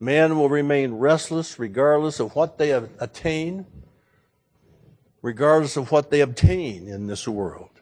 Man 0.00 0.38
will 0.38 0.48
remain 0.48 0.94
restless 0.94 1.58
regardless 1.58 2.20
of 2.20 2.34
what 2.34 2.56
they 2.56 2.70
attain, 2.70 3.66
regardless 5.20 5.76
of 5.76 5.92
what 5.92 6.10
they 6.10 6.22
obtain 6.22 6.88
in 6.88 7.06
this 7.06 7.28
world. 7.28 7.75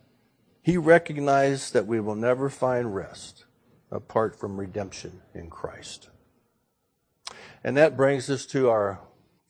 He 0.65 0.79
recognized 0.79 1.75
that 1.75 1.87
we 1.87 2.01
will 2.01 2.15
never 2.15 2.49
find 2.49 2.95
rest 2.95 3.45
apart 3.91 4.35
from 4.35 4.59
redemption 4.59 5.21
in 5.35 5.51
Christ. 5.51 6.09
And 7.63 7.77
that 7.77 7.99
brings 7.99 8.31
us 8.31 8.47
to 8.47 8.71
our 8.71 8.99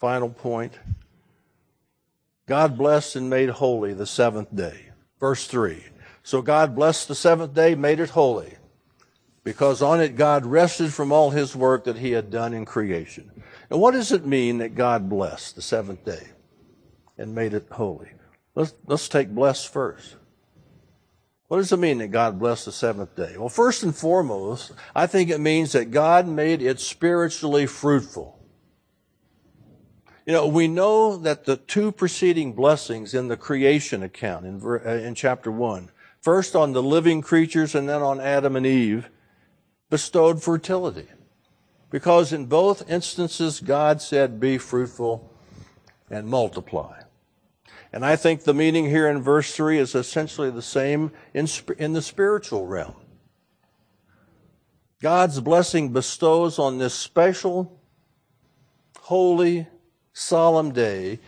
final 0.01 0.29
point. 0.29 0.73
God 2.47 2.77
blessed 2.77 3.15
and 3.15 3.31
made 3.31 3.49
holy 3.49 3.95
the 3.95 4.07
seventh 4.07 4.57
day. 4.57 4.87
Verse 5.21 5.47
3. 5.47 5.85
So 6.25 6.43
God 6.43 6.75
blessed 6.75 7.07
the 7.07 7.15
seventh 7.15 7.55
day, 7.55 7.77
made 7.77 8.01
it 8.01 8.11
holy, 8.11 8.55
because 9.45 9.83
on 9.83 10.01
it 10.01 10.17
God 10.17 10.45
rested 10.45 10.93
from 10.93 11.13
all 11.13 11.31
his 11.31 11.55
work 11.55 11.85
that 11.85 11.99
he 11.99 12.11
had 12.11 12.29
done 12.29 12.53
in 12.53 12.65
creation. 12.65 13.31
And 13.71 13.81
what 13.81 13.93
does 13.93 14.11
it 14.11 14.27
mean 14.27 14.59
that 14.59 14.75
God 14.75 15.09
blessed 15.09 15.55
the 15.55 15.63
seventh 15.63 16.05
day 16.05 16.31
and 17.17 17.37
made 17.37 17.55
it 17.55 17.69
holy? 17.71 18.11
Let's, 18.57 18.75
let's 18.89 19.09
take 19.09 19.29
bless 19.29 19.65
first. 19.65 20.17
What 21.49 21.59
does 21.59 21.73
it 21.73 21.79
mean 21.79 21.99
that 21.99 22.09
God 22.09 22.39
blessed 22.39 22.65
the 22.65 22.73
seventh 22.73 23.15
day? 23.17 23.37
Well, 23.37 23.51
first 23.51 23.83
and 23.83 23.95
foremost, 23.95 24.73
I 24.95 25.07
think 25.07 25.31
it 25.31 25.41
means 25.41 25.73
that 25.73 25.91
God 25.91 26.27
made 26.27 26.63
it 26.63 26.81
spiritually 26.81 27.67
fruitful. 27.67 28.39
You 30.27 30.33
know, 30.33 30.47
we 30.47 30.69
know 30.69 31.19
that 31.19 31.45
the 31.45 31.57
two 31.57 31.93
preceding 31.93 32.55
blessings 32.55 33.13
in 33.13 33.29
the 33.29 33.37
creation 33.37 34.03
account 34.03 34.47
in, 34.47 34.63
uh, 34.65 34.89
in 34.89 35.15
chapter 35.15 35.51
1, 35.51 35.91
first 36.23 36.57
on 36.57 36.73
the 36.73 36.83
living 36.83 37.21
creatures 37.21 37.75
and 37.75 37.87
then 37.87 38.01
on 38.01 38.21
Adam 38.21 38.57
and 38.57 38.65
Eve, 38.65 39.11
bestowed 39.91 40.43
fertility. 40.43 41.09
Because 41.91 42.33
in 42.33 42.47
both 42.47 42.91
instances, 42.91 43.61
God 43.61 44.01
said, 44.01 44.41
Be 44.41 44.57
fruitful 44.57 45.31
and 46.11 46.27
multiply. 46.27 47.04
And 47.95 48.05
I 48.05 48.17
think 48.17 48.43
the 48.43 48.53
meaning 48.53 48.87
here 48.91 49.09
in 49.09 49.23
verse 49.23 49.55
3 49.55 49.79
is 49.79 49.95
essentially 49.95 50.51
the 50.51 50.63
same 50.63 51.13
in, 51.33 51.47
in 51.79 51.93
the 51.93 52.03
spiritual 52.03 52.67
realm. 52.67 52.97
God's 55.01 55.39
blessing 55.39 55.93
bestows 55.93 56.59
on 56.59 56.79
this 56.79 56.93
special, 56.93 57.81
holy, 58.99 59.69
solemn 60.13 60.73
day, 60.73 61.21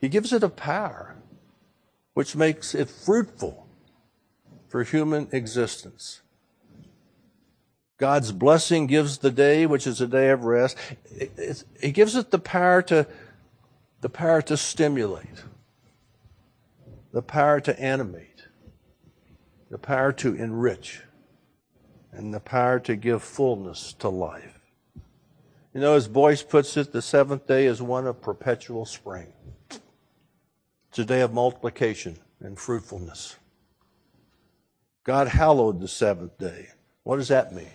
He 0.00 0.08
gives 0.08 0.32
it 0.32 0.44
a 0.44 0.48
power 0.48 1.16
which 2.14 2.36
makes 2.36 2.72
it 2.72 2.88
fruitful 2.88 3.66
for 4.68 4.84
human 4.84 5.26
existence. 5.32 6.20
God's 7.96 8.30
blessing 8.30 8.86
gives 8.86 9.18
the 9.18 9.32
day, 9.32 9.66
which 9.66 9.88
is 9.88 10.00
a 10.00 10.06
day 10.06 10.30
of 10.30 10.44
rest. 10.44 10.76
He 11.80 11.90
gives 11.90 12.14
it 12.14 12.30
the 12.30 12.38
power 12.38 12.80
to, 12.82 13.08
the 14.00 14.08
power 14.08 14.42
to 14.42 14.56
stimulate 14.56 15.44
the 17.12 17.22
power 17.22 17.60
to 17.60 17.80
animate, 17.80 18.44
the 19.70 19.78
power 19.78 20.12
to 20.12 20.34
enrich, 20.34 21.00
and 22.12 22.32
the 22.32 22.40
power 22.40 22.78
to 22.80 22.96
give 22.96 23.22
fullness 23.22 23.92
to 23.94 24.08
life. 24.08 24.60
You 25.74 25.80
know, 25.80 25.94
as 25.94 26.08
Boice 26.08 26.42
puts 26.42 26.76
it, 26.76 26.92
the 26.92 27.02
seventh 27.02 27.46
day 27.46 27.66
is 27.66 27.80
one 27.80 28.06
of 28.06 28.20
perpetual 28.20 28.84
spring. 28.84 29.32
It's 30.90 30.98
a 30.98 31.04
day 31.04 31.20
of 31.20 31.32
multiplication 31.32 32.18
and 32.40 32.58
fruitfulness. 32.58 33.36
God 35.04 35.28
hallowed 35.28 35.80
the 35.80 35.88
seventh 35.88 36.36
day. 36.38 36.68
What 37.02 37.16
does 37.16 37.28
that 37.28 37.54
mean? 37.54 37.66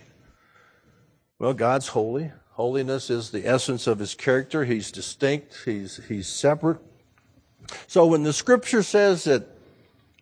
Well, 1.38 1.54
God's 1.54 1.88
holy. 1.88 2.30
Holiness 2.54 3.10
is 3.10 3.30
the 3.30 3.46
essence 3.48 3.88
of 3.88 3.98
his 3.98 4.14
character. 4.14 4.64
He's 4.64 4.92
distinct, 4.92 5.62
he's, 5.64 6.00
he's 6.06 6.28
separate. 6.28 6.78
So 7.88 8.06
when 8.06 8.22
the 8.22 8.32
scripture 8.32 8.84
says 8.84 9.24
that 9.24 9.48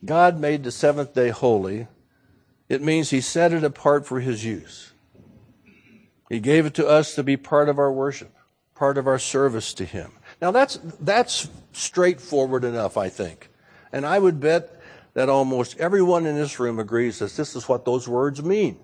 God 0.03 0.40
made 0.40 0.64
the 0.64 0.73
seventh 0.73 1.12
day 1.12 1.29
holy, 1.29 1.88
it 2.71 2.81
means 2.81 3.11
he 3.11 3.21
set 3.21 3.53
it 3.53 3.64
apart 3.64 4.07
for 4.07 4.21
his 4.21 4.47
use. 4.47 4.92
He 6.31 6.40
gave 6.40 6.64
it 6.64 6.73
to 6.75 6.88
us 6.88 7.14
to 7.16 7.23
be 7.23 7.37
part 7.37 7.68
of 7.68 7.79
our 7.79 7.92
worship, 7.92 8.35
part 8.75 8.97
of 8.97 9.07
our 9.07 9.18
service 9.18 9.75
to 9.75 9.85
him. 9.85 10.12
Now 10.40 10.53
that's, 10.53 10.79
that's 11.01 11.51
straightforward 11.73 12.64
enough, 12.64 12.97
I 12.97 13.11
think. 13.11 13.51
And 13.92 14.07
I 14.07 14.18
would 14.18 14.40
bet 14.40 14.81
that 15.12 15.29
almost 15.29 15.79
everyone 15.79 16.25
in 16.25 16.37
this 16.37 16.59
room 16.59 16.79
agrees 16.79 17.18
that 17.18 17.33
this 17.33 17.55
is 17.55 17.68
what 17.68 17.85
those 17.85 18.09
words 18.09 18.42
mean. 18.42 18.79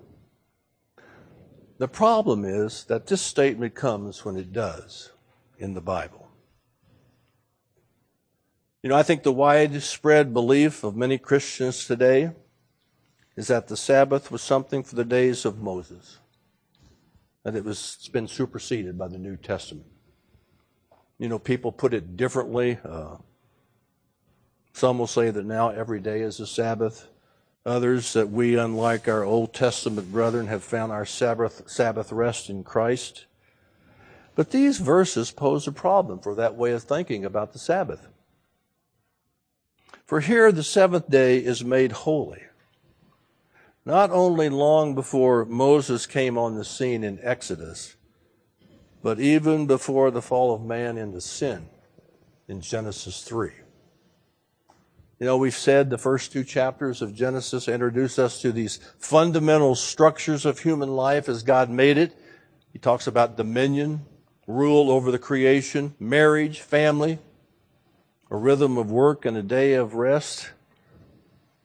The 1.79 1.87
problem 1.87 2.43
is 2.43 2.83
that 2.83 3.07
this 3.07 3.21
statement 3.21 3.73
comes 3.73 4.25
when 4.25 4.35
it 4.35 4.51
does 4.51 5.13
in 5.57 5.73
the 5.73 5.81
Bible. 5.81 6.27
You 8.83 8.89
know, 8.89 8.97
I 8.97 9.03
think 9.03 9.23
the 9.23 9.31
widespread 9.31 10.33
belief 10.33 10.83
of 10.83 10.97
many 10.97 11.17
Christians 11.17 11.85
today 11.85 12.31
is 13.37 13.47
that 13.47 13.69
the 13.69 13.77
Sabbath 13.77 14.29
was 14.29 14.41
something 14.41 14.83
for 14.83 14.95
the 14.95 15.05
days 15.05 15.45
of 15.45 15.61
Moses, 15.61 16.17
that 17.43 17.55
it 17.55 17.63
was 17.63 17.95
it's 17.97 18.09
been 18.09 18.27
superseded 18.27 18.97
by 18.97 19.07
the 19.07 19.17
New 19.17 19.37
Testament. 19.37 19.87
You 21.17 21.29
know, 21.29 21.39
people 21.39 21.71
put 21.71 21.93
it 21.93 22.17
differently. 22.17 22.77
Uh, 22.83 23.15
some 24.73 24.99
will 24.99 25.07
say 25.07 25.31
that 25.31 25.45
now 25.45 25.69
every 25.69 26.01
day 26.01 26.21
is 26.21 26.41
a 26.41 26.47
Sabbath. 26.47 27.07
Others 27.69 28.13
that 28.13 28.31
we, 28.31 28.55
unlike 28.55 29.07
our 29.07 29.23
Old 29.23 29.53
Testament 29.53 30.11
brethren, 30.11 30.47
have 30.47 30.63
found 30.63 30.91
our 30.91 31.05
Sabbath, 31.05 31.69
Sabbath 31.69 32.11
rest 32.11 32.49
in 32.49 32.63
Christ. 32.63 33.27
But 34.33 34.49
these 34.49 34.79
verses 34.79 35.29
pose 35.29 35.67
a 35.67 35.71
problem 35.71 36.17
for 36.17 36.33
that 36.33 36.55
way 36.55 36.71
of 36.71 36.81
thinking 36.81 37.23
about 37.23 37.53
the 37.53 37.59
Sabbath. 37.59 38.07
For 40.03 40.19
here 40.19 40.51
the 40.51 40.63
seventh 40.63 41.11
day 41.11 41.37
is 41.37 41.63
made 41.63 41.91
holy. 41.91 42.41
Not 43.85 44.09
only 44.09 44.49
long 44.49 44.95
before 44.95 45.45
Moses 45.45 46.07
came 46.07 46.39
on 46.39 46.55
the 46.55 46.65
scene 46.65 47.03
in 47.03 47.19
Exodus, 47.21 47.95
but 49.03 49.19
even 49.19 49.67
before 49.67 50.09
the 50.09 50.23
fall 50.23 50.55
of 50.55 50.63
man 50.63 50.97
into 50.97 51.21
sin 51.21 51.69
in 52.47 52.61
Genesis 52.61 53.21
3. 53.21 53.51
You 55.19 55.25
know, 55.25 55.35
we've 55.35 55.53
said 55.53 55.89
the 55.89 55.97
first 55.97 56.31
two 56.31 56.45
chapters 56.45 57.01
of 57.01 57.13
Genesis 57.13 57.67
introduce 57.67 58.17
us 58.17 58.41
to 58.41 58.53
these 58.53 58.79
fundamental 58.99 59.75
structures 59.75 60.45
of 60.45 60.59
human 60.59 60.95
life 60.95 61.27
as 61.27 61.43
God 61.43 61.69
made 61.69 61.97
it. 61.97 62.15
He 62.71 62.79
talks 62.79 63.05
about 63.05 63.35
dominion, 63.35 64.05
rule 64.47 64.89
over 64.89 65.11
the 65.11 65.19
creation, 65.19 65.93
marriage, 65.99 66.61
family, 66.61 67.19
a 68.31 68.37
rhythm 68.37 68.77
of 68.77 68.91
work 68.91 69.25
and 69.25 69.35
a 69.35 69.43
day 69.43 69.73
of 69.73 69.93
rest. 69.93 70.51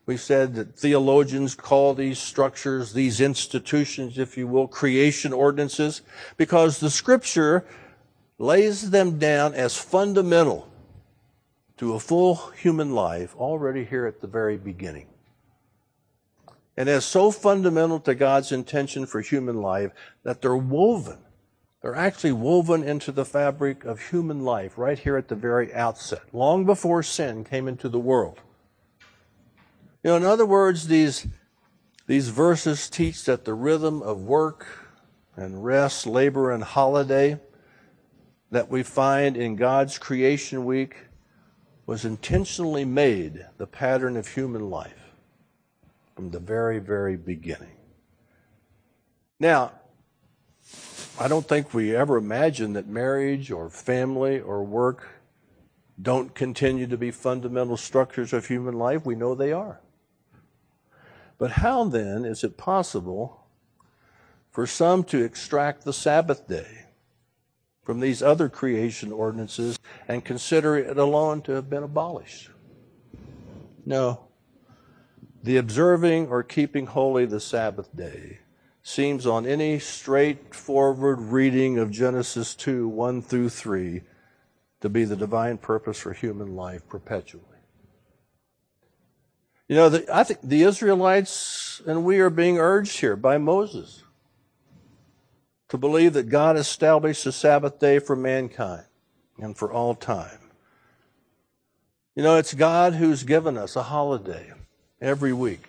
We've 0.05 0.21
said 0.21 0.57
that 0.57 0.77
theologians 0.77 1.55
call 1.55 1.95
these 1.95 2.19
structures, 2.19 2.93
these 2.93 3.21
institutions, 3.21 4.19
if 4.19 4.37
you 4.37 4.49
will, 4.49 4.67
creation 4.67 5.33
ordinances, 5.33 6.03
because 6.37 6.81
the 6.81 6.91
scripture 6.91 7.65
lays 8.37 8.91
them 8.91 9.21
down 9.21 9.55
as 9.55 9.77
fundamental 9.77 10.69
to 11.77 11.95
a 11.95 12.01
full 12.01 12.37
human 12.61 12.95
life 12.95 13.35
already 13.37 13.85
here 13.85 14.07
at 14.07 14.21
the 14.21 14.27
very 14.27 14.57
beginning. 14.57 15.07
And 16.77 16.89
as 16.89 17.05
so 17.05 17.31
fundamental 17.31 18.01
to 18.01 18.15
God's 18.15 18.53
intention 18.53 19.07
for 19.07 19.21
human 19.21 19.61
life 19.61 19.93
that 20.25 20.43
they're 20.43 20.57
woven 20.57 21.19
they're 21.85 21.95
actually 21.95 22.33
woven 22.33 22.83
into 22.83 23.13
the 23.13 23.27
fabric 23.27 23.85
of 23.85 24.09
human 24.09 24.43
life 24.43 24.79
right 24.79 24.99
here 24.99 25.19
at 25.19 25.29
the 25.29 25.35
very 25.35 25.75
outset, 25.75 26.23
long 26.33 26.65
before 26.65 27.03
sin 27.03 27.45
came 27.45 27.69
into 27.69 27.91
the 27.91 27.99
world. 27.99 28.41
You 30.03 30.09
know, 30.09 30.17
in 30.17 30.25
other 30.25 30.47
words, 30.47 30.87
these, 30.87 31.27
these 32.07 32.31
verses 32.31 32.89
teach 32.89 33.27
that 33.27 33.45
the 33.45 33.53
rhythm 33.53 34.01
of 34.01 34.23
work 34.23 34.67
and 35.37 35.63
rest, 35.63 36.07
labor 36.07 36.53
and 36.53 36.65
holiday 36.65 37.39
that 38.51 38.71
we 38.71 38.83
find 38.83 39.37
in 39.37 39.55
God's 39.55 39.99
creation 39.99 40.65
week 40.65 40.97
was 41.87 42.05
intentionally 42.05 42.85
made 42.85 43.47
the 43.59 43.67
pattern 43.67 44.17
of 44.17 44.29
human 44.29 44.71
life 44.71 45.13
from 46.15 46.31
the 46.31 46.39
very, 46.39 46.79
very 46.79 47.17
beginning. 47.17 47.77
Now, 49.39 49.73
I 51.19 51.29
don't 51.29 51.47
think 51.47 51.75
we 51.75 51.95
ever 51.95 52.17
imagine 52.17 52.73
that 52.73 52.87
marriage 52.87 53.51
or 53.51 53.69
family 53.69 54.41
or 54.41 54.65
work 54.65 55.09
don't 56.01 56.35
continue 56.35 56.87
to 56.87 56.97
be 56.97 57.11
fundamental 57.11 57.77
structures 57.77 58.33
of 58.33 58.47
human 58.47 58.75
life. 58.75 59.05
We 59.05 59.15
know 59.15 59.35
they 59.35 59.53
are. 59.53 59.81
But 61.39 61.53
how 61.53 61.85
then 61.85 62.25
is 62.25 62.43
it 62.43 62.57
possible 62.57 63.45
for 64.51 64.67
some 64.67 65.05
to 65.05 65.23
extract 65.23 65.85
the 65.85 65.93
Sabbath 65.93 66.49
day 66.49 66.84
from 67.85 68.01
these 68.01 68.23
other 68.23 68.49
creation 68.49 69.13
ordinances 69.13 69.79
and 70.09 70.25
consider 70.25 70.77
it 70.77 70.99
alone 70.99 71.43
to 71.43 71.53
have 71.53 71.69
been 71.69 71.83
abolished? 71.83 72.51
No. 73.85 74.27
The 75.43 75.59
observing 75.59 76.29
or 76.29 76.43
keeping 76.43 76.87
holy 76.87 77.27
the 77.27 77.41
Sabbath 77.41 77.95
day 77.95 78.39
seems 78.83 79.27
on 79.27 79.47
any 79.47 79.79
straightforward 79.79 81.21
reading 81.21 81.79
of 81.79 81.91
Genesis 81.91 82.55
2 82.55 82.89
1 82.89 83.23
through 83.23 83.51
3 83.51 84.03
to 84.81 84.89
be 84.89 85.05
the 85.05 85.17
divine 85.17 85.59
purpose 85.59 85.99
for 85.99 86.13
human 86.13 86.55
life 86.55 86.87
perpetually. 86.89 87.43
You 89.69 89.77
know, 89.77 89.89
the, 89.89 90.15
I 90.15 90.25
think 90.25 90.41
the 90.43 90.63
Israelites 90.63 91.81
and 91.87 92.05
we 92.05 92.21
are 92.21 92.31
being 92.31 92.59
urged 92.59 93.01
here 93.01 93.17
by 93.17 93.39
Moses 93.39 94.04
to 95.69 95.79
believe 95.79 96.13
that 96.13 96.29
God 96.29 96.57
established 96.57 97.25
the 97.25 97.33
Sabbath 97.33 97.79
day 97.79 97.99
for 97.99 98.17
mankind 98.17 98.85
and 99.39 99.57
for 99.57 99.73
all 99.73 99.95
time. 99.95 100.39
You 102.15 102.23
know, 102.23 102.37
it's 102.37 102.55
God 102.55 102.95
who's 102.95 103.25
given 103.25 103.57
us 103.57 103.75
a 103.75 103.83
holiday 103.85 104.53
every 105.01 105.33
week. 105.33 105.69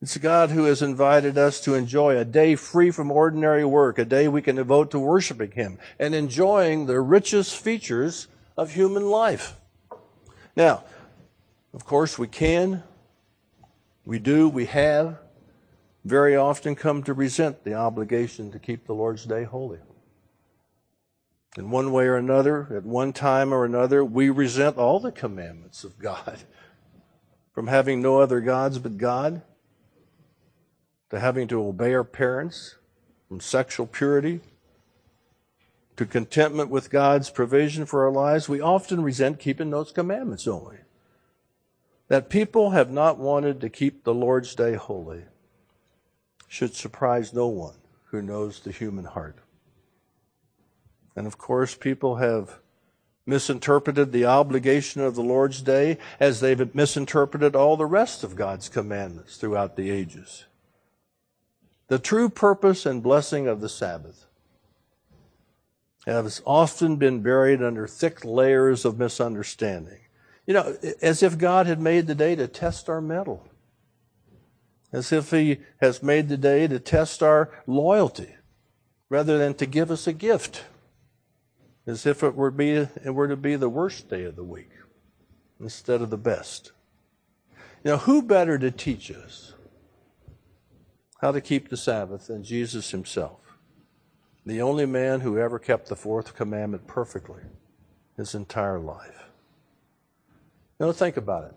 It's 0.00 0.16
God 0.18 0.50
who 0.50 0.64
has 0.64 0.82
invited 0.82 1.38
us 1.38 1.60
to 1.62 1.74
enjoy 1.74 2.16
a 2.16 2.24
day 2.24 2.54
free 2.54 2.90
from 2.90 3.10
ordinary 3.10 3.64
work, 3.64 3.98
a 3.98 4.04
day 4.04 4.28
we 4.28 4.42
can 4.42 4.56
devote 4.56 4.90
to 4.92 4.98
worshiping 4.98 5.52
Him 5.52 5.78
and 5.98 6.14
enjoying 6.14 6.86
the 6.86 7.00
richest 7.00 7.56
features 7.56 8.28
of 8.56 8.74
human 8.74 9.06
life. 9.06 9.56
Now, 10.54 10.84
of 11.74 11.84
course, 11.84 12.18
we 12.18 12.28
can, 12.28 12.82
we 14.04 14.18
do, 14.18 14.48
we 14.48 14.66
have 14.66 15.18
very 16.06 16.36
often 16.36 16.76
come 16.76 17.02
to 17.02 17.12
resent 17.12 17.64
the 17.64 17.74
obligation 17.74 18.52
to 18.52 18.60
keep 18.60 18.86
the 18.86 18.94
Lord's 18.94 19.24
day 19.24 19.42
holy. 19.42 19.80
In 21.56 21.70
one 21.70 21.90
way 21.90 22.04
or 22.04 22.16
another, 22.16 22.68
at 22.76 22.84
one 22.84 23.12
time 23.12 23.52
or 23.52 23.64
another, 23.64 24.04
we 24.04 24.30
resent 24.30 24.76
all 24.76 25.00
the 25.00 25.10
commandments 25.10 25.82
of 25.82 25.98
God. 25.98 26.38
From 27.52 27.66
having 27.66 28.00
no 28.00 28.20
other 28.20 28.40
gods 28.40 28.78
but 28.78 28.98
God, 28.98 29.42
to 31.10 31.18
having 31.18 31.48
to 31.48 31.66
obey 31.66 31.94
our 31.94 32.04
parents, 32.04 32.76
from 33.28 33.40
sexual 33.40 33.86
purity, 33.86 34.40
to 35.96 36.04
contentment 36.04 36.68
with 36.68 36.90
God's 36.90 37.30
provision 37.30 37.86
for 37.86 38.04
our 38.04 38.12
lives, 38.12 38.48
we 38.48 38.60
often 38.60 39.02
resent 39.02 39.38
keeping 39.38 39.70
those 39.70 39.90
commandments, 39.90 40.44
don't? 40.44 40.80
That 42.08 42.28
people 42.28 42.70
have 42.70 42.90
not 42.90 43.18
wanted 43.18 43.60
to 43.62 43.70
keep 43.70 44.04
the 44.04 44.14
Lord's 44.14 44.54
day 44.54 44.74
holy 44.74 45.24
should 46.56 46.74
surprise 46.74 47.34
no 47.34 47.46
one 47.46 47.74
who 48.06 48.22
knows 48.22 48.60
the 48.60 48.72
human 48.72 49.04
heart. 49.04 49.36
And 51.14 51.26
of 51.26 51.36
course, 51.36 51.74
people 51.74 52.16
have 52.16 52.60
misinterpreted 53.26 54.10
the 54.10 54.24
obligation 54.24 55.02
of 55.02 55.14
the 55.14 55.22
Lord's 55.22 55.60
day 55.60 55.98
as 56.18 56.40
they've 56.40 56.74
misinterpreted 56.74 57.54
all 57.54 57.76
the 57.76 57.84
rest 57.84 58.24
of 58.24 58.36
God's 58.36 58.70
commandments 58.70 59.36
throughout 59.36 59.76
the 59.76 59.90
ages. 59.90 60.46
The 61.88 61.98
true 61.98 62.30
purpose 62.30 62.86
and 62.86 63.02
blessing 63.02 63.46
of 63.46 63.60
the 63.60 63.68
Sabbath 63.68 64.24
has 66.06 66.40
often 66.46 66.96
been 66.96 67.20
buried 67.20 67.62
under 67.62 67.86
thick 67.86 68.24
layers 68.24 68.86
of 68.86 68.98
misunderstanding. 68.98 70.00
You 70.46 70.54
know, 70.54 70.76
as 71.02 71.22
if 71.22 71.36
God 71.36 71.66
had 71.66 71.80
made 71.80 72.06
the 72.06 72.14
day 72.14 72.34
to 72.34 72.48
test 72.48 72.88
our 72.88 73.02
mettle, 73.02 73.46
as 74.92 75.12
if 75.12 75.30
He 75.30 75.58
has 75.80 76.02
made 76.02 76.28
the 76.28 76.36
day 76.36 76.66
to 76.66 76.78
test 76.78 77.22
our 77.22 77.50
loyalty 77.66 78.34
rather 79.08 79.38
than 79.38 79.54
to 79.54 79.66
give 79.66 79.90
us 79.90 80.06
a 80.06 80.12
gift 80.12 80.64
as 81.86 82.04
if 82.04 82.22
it 82.22 82.34
were, 82.34 82.50
be, 82.50 82.70
it 82.70 83.14
were 83.14 83.28
to 83.28 83.36
be 83.36 83.54
the 83.56 83.68
worst 83.68 84.10
day 84.10 84.24
of 84.24 84.36
the 84.36 84.44
week 84.44 84.70
instead 85.60 86.02
of 86.02 86.10
the 86.10 86.16
best. 86.16 86.72
Know, 87.84 87.98
who 87.98 88.20
better 88.20 88.58
to 88.58 88.72
teach 88.72 89.12
us 89.12 89.54
how 91.20 91.30
to 91.30 91.40
keep 91.40 91.68
the 91.68 91.76
Sabbath 91.76 92.26
than 92.26 92.42
Jesus 92.42 92.90
himself? 92.90 93.38
The 94.44 94.60
only 94.60 94.86
man 94.86 95.20
who 95.20 95.38
ever 95.38 95.60
kept 95.60 95.88
the 95.88 95.94
fourth 95.94 96.34
commandment 96.34 96.88
perfectly 96.88 97.42
his 98.16 98.34
entire 98.34 98.80
life. 98.80 99.26
Now, 100.80 100.90
think 100.90 101.16
about 101.16 101.44
it. 101.44 101.54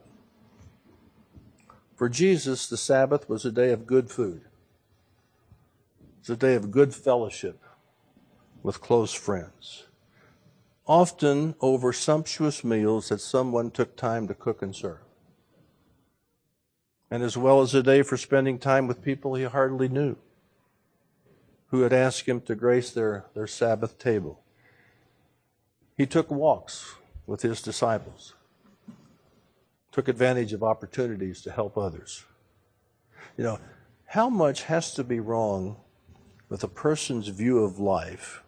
For 1.99 2.07
Jesus, 2.07 2.65
the 2.65 2.77
Sabbath 2.77 3.27
was 3.27 3.43
a 3.43 3.51
day 3.51 3.73
of 3.73 3.85
good 3.85 4.09
food. 4.09 4.43
It's 6.21 6.29
a 6.29 6.37
day 6.37 6.55
of 6.55 6.71
good 6.71 6.95
fellowship 6.95 7.61
with 8.63 8.79
close 8.79 9.13
friends 9.13 9.83
often 10.87 11.55
over 11.59 11.91
sumptuous 11.91 12.63
meals 12.63 13.09
that 13.09 13.19
someone 13.19 13.69
took 13.69 13.97
time 13.97 14.29
to 14.29 14.33
cook 14.33 14.61
and 14.61 14.73
serve. 14.73 15.01
And 17.11 17.21
as 17.21 17.35
well 17.35 17.61
as 17.61 17.75
a 17.75 17.83
day 17.83 18.01
for 18.01 18.15
spending 18.15 18.57
time 18.59 18.87
with 18.87 19.03
people 19.03 19.35
he 19.35 19.43
hardly 19.43 19.89
knew, 19.89 20.15
who 21.67 21.81
had 21.81 21.91
asked 21.91 22.27
him 22.27 22.39
to 22.43 22.55
grace 22.55 22.91
their, 22.91 23.25
their 23.33 23.45
Sabbath 23.45 23.99
table. 23.99 24.39
He 25.97 26.05
took 26.05 26.31
walks 26.31 26.95
with 27.27 27.41
his 27.41 27.61
disciples, 27.61 28.35
took 29.91 30.07
advantage 30.07 30.53
of 30.53 30.63
opportunities 30.63 31.41
to 31.41 31.51
help 31.51 31.77
others. 31.77 32.23
You 33.37 33.43
know, 33.43 33.59
how 34.05 34.29
much 34.29 34.63
has 34.63 34.93
to 34.95 35.03
be 35.03 35.19
wrong 35.19 35.77
with 36.49 36.63
a 36.63 36.67
person's 36.67 37.27
view 37.27 37.63
of 37.63 37.79
life 37.79 38.43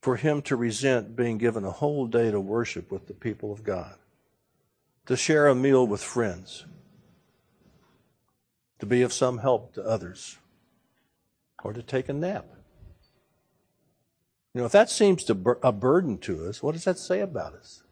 for 0.00 0.16
him 0.16 0.42
to 0.42 0.56
resent 0.56 1.14
being 1.14 1.38
given 1.38 1.64
a 1.64 1.70
whole 1.70 2.06
day 2.06 2.30
to 2.30 2.40
worship 2.40 2.90
with 2.90 3.06
the 3.06 3.14
people 3.14 3.52
of 3.52 3.62
God, 3.62 3.96
to 5.06 5.16
share 5.16 5.46
a 5.46 5.54
meal 5.54 5.86
with 5.86 6.02
friends, 6.02 6.64
to 8.78 8.86
be 8.86 9.02
of 9.02 9.12
some 9.12 9.38
help 9.38 9.74
to 9.74 9.82
others, 9.84 10.38
or 11.62 11.72
to 11.72 11.82
take 11.82 12.08
a 12.08 12.14
nap. 12.14 12.46
You 14.54 14.60
know, 14.60 14.66
if 14.66 14.72
that 14.72 14.90
seems 14.90 15.22
to 15.24 15.58
a 15.62 15.70
burden 15.72 16.18
to 16.18 16.46
us, 16.46 16.62
what 16.62 16.72
does 16.72 16.84
that 16.84 16.98
say 16.98 17.20
about 17.20 17.54
us? 17.54 17.82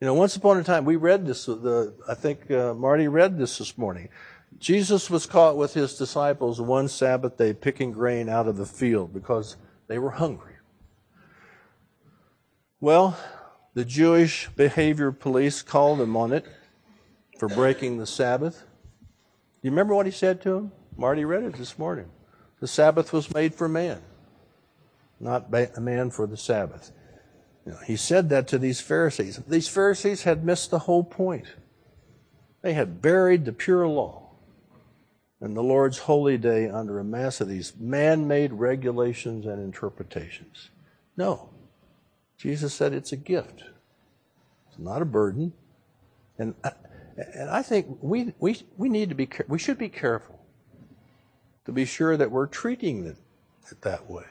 You 0.00 0.06
know, 0.06 0.14
once 0.14 0.36
upon 0.36 0.58
a 0.58 0.64
time, 0.64 0.84
we 0.84 0.96
read 0.96 1.26
this. 1.26 1.46
The, 1.46 1.94
I 2.06 2.14
think 2.14 2.50
uh, 2.50 2.74
Marty 2.74 3.08
read 3.08 3.38
this 3.38 3.56
this 3.58 3.78
morning. 3.78 4.10
Jesus 4.58 5.08
was 5.08 5.24
caught 5.24 5.56
with 5.56 5.72
his 5.72 5.96
disciples 5.96 6.60
one 6.60 6.88
Sabbath 6.88 7.38
day 7.38 7.54
picking 7.54 7.92
grain 7.92 8.28
out 8.28 8.46
of 8.46 8.56
the 8.56 8.66
field 8.66 9.14
because 9.14 9.56
they 9.88 9.98
were 9.98 10.10
hungry. 10.10 10.54
Well, 12.78 13.16
the 13.72 13.86
Jewish 13.86 14.48
behavior 14.50 15.12
police 15.12 15.62
called 15.62 16.00
him 16.00 16.14
on 16.14 16.32
it 16.32 16.46
for 17.38 17.48
breaking 17.48 17.96
the 17.96 18.06
Sabbath. 18.06 18.64
You 19.62 19.70
remember 19.70 19.94
what 19.94 20.06
he 20.06 20.12
said 20.12 20.42
to 20.42 20.56
him? 20.56 20.72
Marty 20.96 21.24
read 21.24 21.42
it 21.42 21.54
this 21.54 21.78
morning. 21.78 22.10
The 22.60 22.68
Sabbath 22.68 23.12
was 23.12 23.32
made 23.32 23.54
for 23.54 23.68
man, 23.68 24.02
not 25.20 25.52
a 25.52 25.80
man 25.80 26.10
for 26.10 26.26
the 26.26 26.36
Sabbath. 26.36 26.92
You 27.66 27.72
know, 27.72 27.78
he 27.84 27.96
said 27.96 28.28
that 28.28 28.46
to 28.48 28.58
these 28.58 28.80
Pharisees. 28.80 29.40
These 29.48 29.66
Pharisees 29.66 30.22
had 30.22 30.44
missed 30.44 30.70
the 30.70 30.78
whole 30.80 31.02
point. 31.02 31.46
They 32.62 32.74
had 32.74 33.02
buried 33.02 33.44
the 33.44 33.52
pure 33.52 33.88
law 33.88 34.30
and 35.40 35.56
the 35.56 35.62
Lord's 35.62 35.98
holy 35.98 36.38
day 36.38 36.68
under 36.68 36.98
a 36.98 37.04
mass 37.04 37.40
of 37.40 37.48
these 37.48 37.74
man 37.78 38.26
made 38.26 38.52
regulations 38.52 39.46
and 39.46 39.60
interpretations. 39.60 40.70
No. 41.16 41.50
Jesus 42.38 42.72
said 42.72 42.92
it's 42.92 43.12
a 43.12 43.16
gift, 43.16 43.64
it's 44.68 44.78
not 44.78 45.02
a 45.02 45.06
burden. 45.06 45.52
And, 46.38 46.54
and 47.16 47.50
I 47.50 47.62
think 47.62 47.98
we, 48.00 48.32
we, 48.38 48.58
we 48.76 48.88
need 48.88 49.08
to 49.08 49.14
be, 49.14 49.28
we 49.48 49.58
should 49.58 49.78
be 49.78 49.88
careful 49.88 50.38
to 51.64 51.72
be 51.72 51.84
sure 51.84 52.16
that 52.16 52.30
we're 52.30 52.46
treating 52.46 53.06
it 53.06 53.16
that 53.80 54.08
way. 54.08 54.24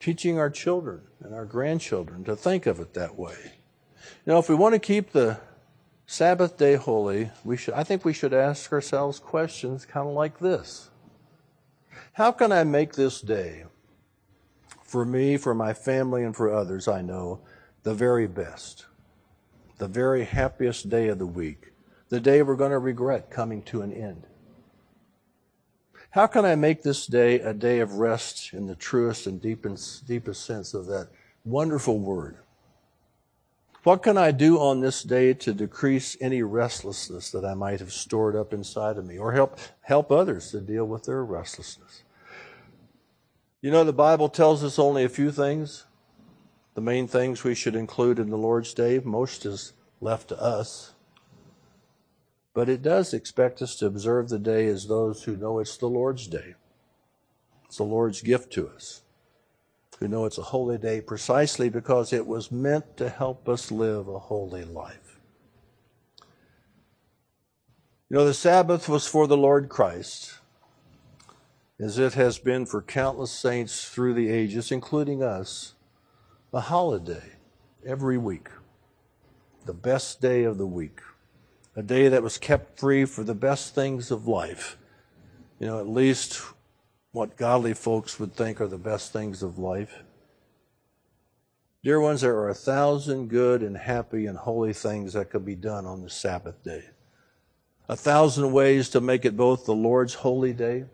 Teaching 0.00 0.38
our 0.38 0.50
children 0.50 1.02
and 1.20 1.34
our 1.34 1.44
grandchildren 1.44 2.24
to 2.24 2.36
think 2.36 2.66
of 2.66 2.78
it 2.80 2.94
that 2.94 3.16
way. 3.16 3.52
Know, 4.26 4.38
if 4.38 4.48
we 4.48 4.54
want 4.54 4.74
to 4.74 4.78
keep 4.78 5.10
the 5.10 5.40
Sabbath 6.06 6.56
day 6.56 6.76
holy, 6.76 7.30
we 7.44 7.56
should, 7.56 7.74
I 7.74 7.84
think 7.84 8.04
we 8.04 8.12
should 8.12 8.32
ask 8.32 8.72
ourselves 8.72 9.18
questions 9.18 9.84
kind 9.84 10.08
of 10.08 10.14
like 10.14 10.38
this 10.38 10.90
How 12.12 12.32
can 12.32 12.52
I 12.52 12.64
make 12.64 12.94
this 12.94 13.20
day, 13.20 13.64
for 14.82 15.04
me, 15.04 15.36
for 15.36 15.54
my 15.54 15.72
family, 15.72 16.24
and 16.24 16.34
for 16.34 16.52
others 16.52 16.88
I 16.88 17.02
know, 17.02 17.40
the 17.82 17.94
very 17.94 18.26
best, 18.26 18.86
the 19.78 19.88
very 19.88 20.24
happiest 20.24 20.88
day 20.88 21.08
of 21.08 21.18
the 21.18 21.26
week, 21.26 21.72
the 22.08 22.20
day 22.20 22.42
we're 22.42 22.56
going 22.56 22.70
to 22.70 22.78
regret 22.78 23.30
coming 23.30 23.62
to 23.64 23.82
an 23.82 23.92
end? 23.92 24.26
How 26.10 26.26
can 26.26 26.46
I 26.46 26.54
make 26.54 26.82
this 26.82 27.06
day 27.06 27.38
a 27.40 27.52
day 27.52 27.80
of 27.80 27.94
rest 27.94 28.54
in 28.54 28.66
the 28.66 28.74
truest 28.74 29.26
and 29.26 29.40
deepest, 29.40 30.06
deepest 30.06 30.44
sense 30.44 30.72
of 30.72 30.86
that 30.86 31.08
wonderful 31.44 31.98
word? 31.98 32.38
What 33.82 34.02
can 34.02 34.16
I 34.16 34.32
do 34.32 34.58
on 34.58 34.80
this 34.80 35.02
day 35.02 35.34
to 35.34 35.52
decrease 35.52 36.16
any 36.20 36.42
restlessness 36.42 37.30
that 37.30 37.44
I 37.44 37.54
might 37.54 37.80
have 37.80 37.92
stored 37.92 38.36
up 38.36 38.52
inside 38.52 38.96
of 38.96 39.04
me 39.04 39.18
or 39.18 39.32
help, 39.32 39.58
help 39.82 40.10
others 40.10 40.50
to 40.50 40.60
deal 40.60 40.86
with 40.86 41.04
their 41.04 41.24
restlessness? 41.24 42.02
You 43.60 43.70
know, 43.70 43.84
the 43.84 43.92
Bible 43.92 44.28
tells 44.28 44.64
us 44.64 44.78
only 44.78 45.04
a 45.04 45.08
few 45.08 45.30
things. 45.30 45.84
The 46.74 46.80
main 46.80 47.06
things 47.06 47.44
we 47.44 47.54
should 47.54 47.76
include 47.76 48.18
in 48.18 48.30
the 48.30 48.38
Lord's 48.38 48.72
Day, 48.72 49.00
most 49.04 49.44
is 49.44 49.72
left 50.00 50.28
to 50.28 50.40
us. 50.40 50.94
But 52.54 52.68
it 52.68 52.82
does 52.82 53.14
expect 53.14 53.62
us 53.62 53.76
to 53.76 53.86
observe 53.86 54.28
the 54.28 54.38
day 54.38 54.66
as 54.66 54.86
those 54.86 55.24
who 55.24 55.36
know 55.36 55.58
it's 55.58 55.76
the 55.76 55.88
Lord's 55.88 56.26
Day. 56.26 56.54
It's 57.66 57.76
the 57.76 57.84
Lord's 57.84 58.22
gift 58.22 58.52
to 58.54 58.68
us 58.68 59.02
who 59.98 60.08
know 60.08 60.24
it's 60.24 60.38
a 60.38 60.42
holy 60.42 60.78
day 60.78 61.00
precisely 61.00 61.68
because 61.68 62.12
it 62.12 62.26
was 62.26 62.52
meant 62.52 62.96
to 62.96 63.08
help 63.08 63.48
us 63.48 63.70
live 63.70 64.06
a 64.08 64.18
holy 64.18 64.64
life. 64.64 65.18
You 68.08 68.16
know, 68.16 68.24
the 68.24 68.34
Sabbath 68.34 68.88
was 68.88 69.06
for 69.06 69.26
the 69.26 69.36
Lord 69.36 69.68
Christ, 69.68 70.38
as 71.80 71.98
it 71.98 72.14
has 72.14 72.38
been 72.38 72.64
for 72.64 72.80
countless 72.80 73.32
saints 73.32 73.88
through 73.88 74.14
the 74.14 74.30
ages, 74.30 74.72
including 74.72 75.22
us, 75.22 75.74
a 76.52 76.60
holiday 76.60 77.32
every 77.84 78.16
week, 78.16 78.48
the 79.66 79.74
best 79.74 80.20
day 80.20 80.44
of 80.44 80.58
the 80.58 80.66
week, 80.66 81.00
a 81.78 81.82
day 81.82 82.08
that 82.08 82.24
was 82.24 82.38
kept 82.38 82.80
free 82.80 83.04
for 83.04 83.22
the 83.22 83.36
best 83.36 83.72
things 83.72 84.10
of 84.10 84.26
life. 84.26 84.76
You 85.60 85.68
know, 85.68 85.78
at 85.78 85.88
least 85.88 86.42
what 87.12 87.36
godly 87.36 87.72
folks 87.72 88.18
would 88.18 88.34
think 88.34 88.60
are 88.60 88.66
the 88.66 88.76
best 88.76 89.12
things 89.12 89.44
of 89.44 89.60
life. 89.60 90.02
Dear 91.84 92.00
ones, 92.00 92.22
there 92.22 92.36
are 92.36 92.48
a 92.48 92.54
thousand 92.54 93.28
good 93.28 93.62
and 93.62 93.76
happy 93.76 94.26
and 94.26 94.36
holy 94.36 94.72
things 94.72 95.12
that 95.12 95.30
could 95.30 95.44
be 95.44 95.54
done 95.54 95.86
on 95.86 96.02
the 96.02 96.10
Sabbath 96.10 96.64
day. 96.64 96.82
A 97.88 97.94
thousand 97.94 98.50
ways 98.50 98.88
to 98.88 99.00
make 99.00 99.24
it 99.24 99.36
both 99.36 99.64
the 99.64 99.72
Lord's 99.72 100.14
holy 100.14 100.52
day 100.52 100.86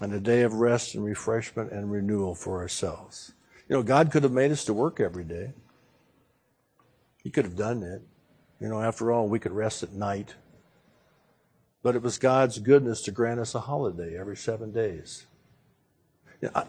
and 0.00 0.14
a 0.14 0.20
day 0.20 0.42
of 0.42 0.54
rest 0.54 0.94
and 0.94 1.04
refreshment 1.04 1.72
and 1.72 1.90
renewal 1.90 2.36
for 2.36 2.60
ourselves. 2.60 3.32
You 3.68 3.74
know, 3.74 3.82
God 3.82 4.12
could 4.12 4.22
have 4.22 4.30
made 4.30 4.52
us 4.52 4.64
to 4.66 4.72
work 4.72 5.00
every 5.00 5.24
day. 5.24 5.50
He 7.24 7.30
could 7.30 7.44
have 7.44 7.56
done 7.56 7.80
that. 7.80 8.02
You 8.60 8.68
know, 8.68 8.82
after 8.82 9.12
all, 9.12 9.28
we 9.28 9.38
could 9.38 9.52
rest 9.52 9.82
at 9.82 9.92
night. 9.92 10.34
But 11.82 11.94
it 11.94 12.02
was 12.02 12.18
God's 12.18 12.58
goodness 12.58 13.02
to 13.02 13.12
grant 13.12 13.40
us 13.40 13.54
a 13.54 13.60
holiday 13.60 14.18
every 14.18 14.36
seven 14.36 14.72
days. 14.72 15.26
You 16.42 16.48
know, 16.48 16.62
I, 16.62 16.64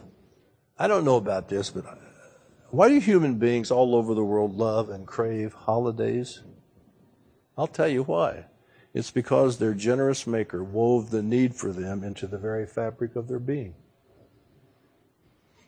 I 0.78 0.88
don't 0.88 1.06
know 1.06 1.18
about 1.18 1.50
this, 1.50 1.70
but 1.72 1.86
why 2.70 2.90
do 2.90 3.00
human 3.00 3.36
beings 3.36 3.72
all 3.72 3.96
over 3.96 4.14
the 4.14 4.24
world 4.24 4.56
love 4.56 4.90
and 4.90 5.08
crave 5.08 5.54
holidays? 5.54 6.42
I'll 7.58 7.68
tell 7.68 7.88
you 7.88 8.04
why. 8.04 8.46
It's 8.94 9.12
because 9.12 9.58
their 9.58 9.74
generous 9.74 10.26
Maker 10.26 10.64
wove 10.64 11.10
the 11.10 11.22
need 11.22 11.56
for 11.56 11.72
them 11.72 12.04
into 12.04 12.28
the 12.28 12.38
very 12.38 12.66
fabric 12.66 13.16
of 13.16 13.28
their 13.28 13.40
being. 13.40 13.76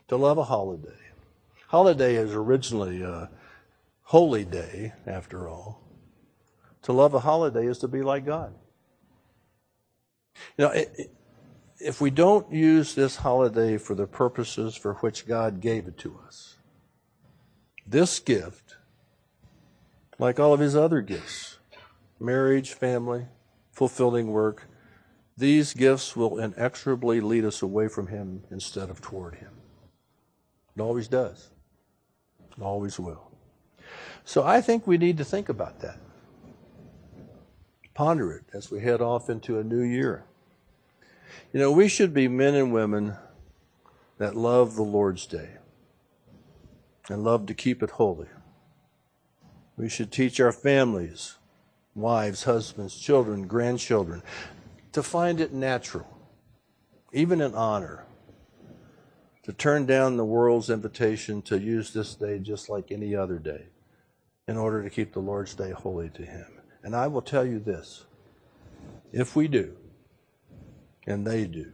To 0.07 0.17
love 0.17 0.37
a 0.37 0.43
holiday. 0.43 0.89
Holiday 1.67 2.15
is 2.15 2.33
originally 2.33 3.01
a 3.01 3.29
holy 4.03 4.43
day, 4.43 4.93
after 5.07 5.47
all. 5.47 5.80
To 6.83 6.93
love 6.93 7.13
a 7.13 7.19
holiday 7.19 7.67
is 7.67 7.77
to 7.79 7.87
be 7.87 8.01
like 8.01 8.25
God. 8.25 8.53
You 10.57 10.65
know, 10.65 10.85
if 11.79 12.01
we 12.01 12.09
don't 12.09 12.51
use 12.51 12.95
this 12.95 13.17
holiday 13.17 13.77
for 13.77 13.95
the 13.95 14.07
purposes 14.07 14.75
for 14.75 14.95
which 14.95 15.27
God 15.27 15.61
gave 15.61 15.87
it 15.87 15.97
to 15.99 16.19
us, 16.25 16.57
this 17.85 18.19
gift, 18.19 18.77
like 20.17 20.39
all 20.39 20.53
of 20.53 20.59
his 20.59 20.75
other 20.75 21.01
gifts, 21.01 21.59
marriage, 22.19 22.73
family, 22.73 23.25
fulfilling 23.71 24.27
work, 24.27 24.67
these 25.37 25.73
gifts 25.73 26.15
will 26.15 26.39
inexorably 26.39 27.19
lead 27.19 27.45
us 27.45 27.61
away 27.61 27.87
from 27.87 28.07
him 28.07 28.43
instead 28.51 28.89
of 28.89 29.01
toward 29.01 29.35
him. 29.35 29.51
It 30.75 30.81
always 30.81 31.07
does. 31.07 31.49
It 32.57 32.61
always 32.61 32.99
will. 32.99 33.31
So 34.23 34.43
I 34.43 34.61
think 34.61 34.85
we 34.85 34.97
need 34.97 35.17
to 35.17 35.25
think 35.25 35.49
about 35.49 35.79
that. 35.79 35.97
Ponder 37.93 38.31
it 38.31 38.45
as 38.53 38.71
we 38.71 38.81
head 38.81 39.01
off 39.01 39.29
into 39.29 39.59
a 39.59 39.63
new 39.63 39.81
year. 39.81 40.25
You 41.53 41.59
know, 41.59 41.71
we 41.71 41.87
should 41.87 42.13
be 42.13 42.27
men 42.27 42.55
and 42.55 42.73
women 42.73 43.15
that 44.17 44.35
love 44.35 44.75
the 44.75 44.83
Lord's 44.83 45.25
Day 45.25 45.49
and 47.09 47.23
love 47.23 47.45
to 47.47 47.53
keep 47.53 47.83
it 47.83 47.91
holy. 47.91 48.27
We 49.75 49.89
should 49.89 50.11
teach 50.11 50.39
our 50.39 50.51
families, 50.51 51.37
wives, 51.95 52.43
husbands, 52.43 52.97
children, 52.97 53.47
grandchildren, 53.47 54.21
to 54.91 55.01
find 55.01 55.39
it 55.39 55.53
natural, 55.53 56.07
even 57.11 57.41
an 57.41 57.55
honor, 57.55 58.05
to 59.43 59.51
turn 59.51 59.85
down 59.85 60.17
the 60.17 60.25
world's 60.25 60.69
invitation 60.69 61.41
to 61.41 61.59
use 61.59 61.91
this 61.93 62.13
day 62.15 62.39
just 62.39 62.69
like 62.69 62.91
any 62.91 63.15
other 63.15 63.39
day 63.39 63.65
in 64.47 64.55
order 64.55 64.83
to 64.83 64.89
keep 64.89 65.13
the 65.13 65.19
Lord's 65.19 65.55
day 65.55 65.71
holy 65.71 66.09
to 66.09 66.23
Him. 66.23 66.60
And 66.83 66.95
I 66.95 67.07
will 67.07 67.21
tell 67.21 67.45
you 67.45 67.59
this 67.59 68.05
if 69.11 69.35
we 69.35 69.47
do, 69.47 69.75
and 71.05 71.25
they 71.25 71.45
do, 71.45 71.73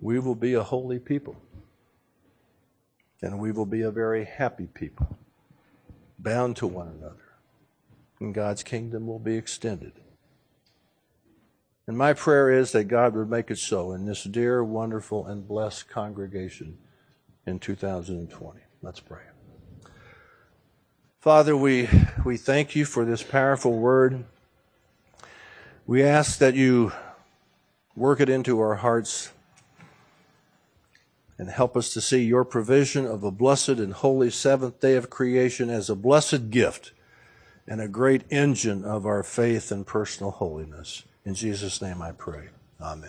we 0.00 0.18
will 0.18 0.34
be 0.34 0.54
a 0.54 0.62
holy 0.62 0.98
people. 0.98 1.36
And 3.22 3.38
we 3.38 3.52
will 3.52 3.66
be 3.66 3.82
a 3.82 3.90
very 3.90 4.24
happy 4.24 4.66
people, 4.66 5.18
bound 6.18 6.56
to 6.56 6.66
one 6.66 6.88
another. 6.88 7.34
And 8.18 8.34
God's 8.34 8.62
kingdom 8.62 9.06
will 9.06 9.18
be 9.18 9.36
extended. 9.36 9.92
And 11.86 11.98
my 11.98 12.12
prayer 12.12 12.50
is 12.50 12.72
that 12.72 12.84
God 12.84 13.14
would 13.14 13.28
make 13.28 13.50
it 13.50 13.58
so 13.58 13.92
in 13.92 14.06
this 14.06 14.24
dear, 14.24 14.64
wonderful, 14.64 15.26
and 15.26 15.46
blessed 15.46 15.88
congregation 15.88 16.78
in 17.46 17.58
2020. 17.58 18.60
Let's 18.82 19.00
pray. 19.00 19.29
Father, 21.20 21.54
we, 21.54 21.86
we 22.24 22.38
thank 22.38 22.74
you 22.74 22.86
for 22.86 23.04
this 23.04 23.22
powerful 23.22 23.78
word. 23.78 24.24
We 25.86 26.02
ask 26.02 26.38
that 26.38 26.54
you 26.54 26.92
work 27.94 28.20
it 28.20 28.30
into 28.30 28.58
our 28.58 28.76
hearts 28.76 29.30
and 31.36 31.50
help 31.50 31.76
us 31.76 31.92
to 31.92 32.00
see 32.00 32.24
your 32.24 32.46
provision 32.46 33.04
of 33.04 33.22
a 33.22 33.30
blessed 33.30 33.68
and 33.68 33.92
holy 33.92 34.30
seventh 34.30 34.80
day 34.80 34.96
of 34.96 35.10
creation 35.10 35.68
as 35.68 35.90
a 35.90 35.94
blessed 35.94 36.48
gift 36.48 36.92
and 37.66 37.82
a 37.82 37.88
great 37.88 38.22
engine 38.30 38.82
of 38.82 39.04
our 39.04 39.22
faith 39.22 39.70
and 39.70 39.86
personal 39.86 40.30
holiness. 40.30 41.02
In 41.26 41.34
Jesus' 41.34 41.82
name 41.82 42.00
I 42.00 42.12
pray. 42.12 42.48
Amen. 42.80 43.08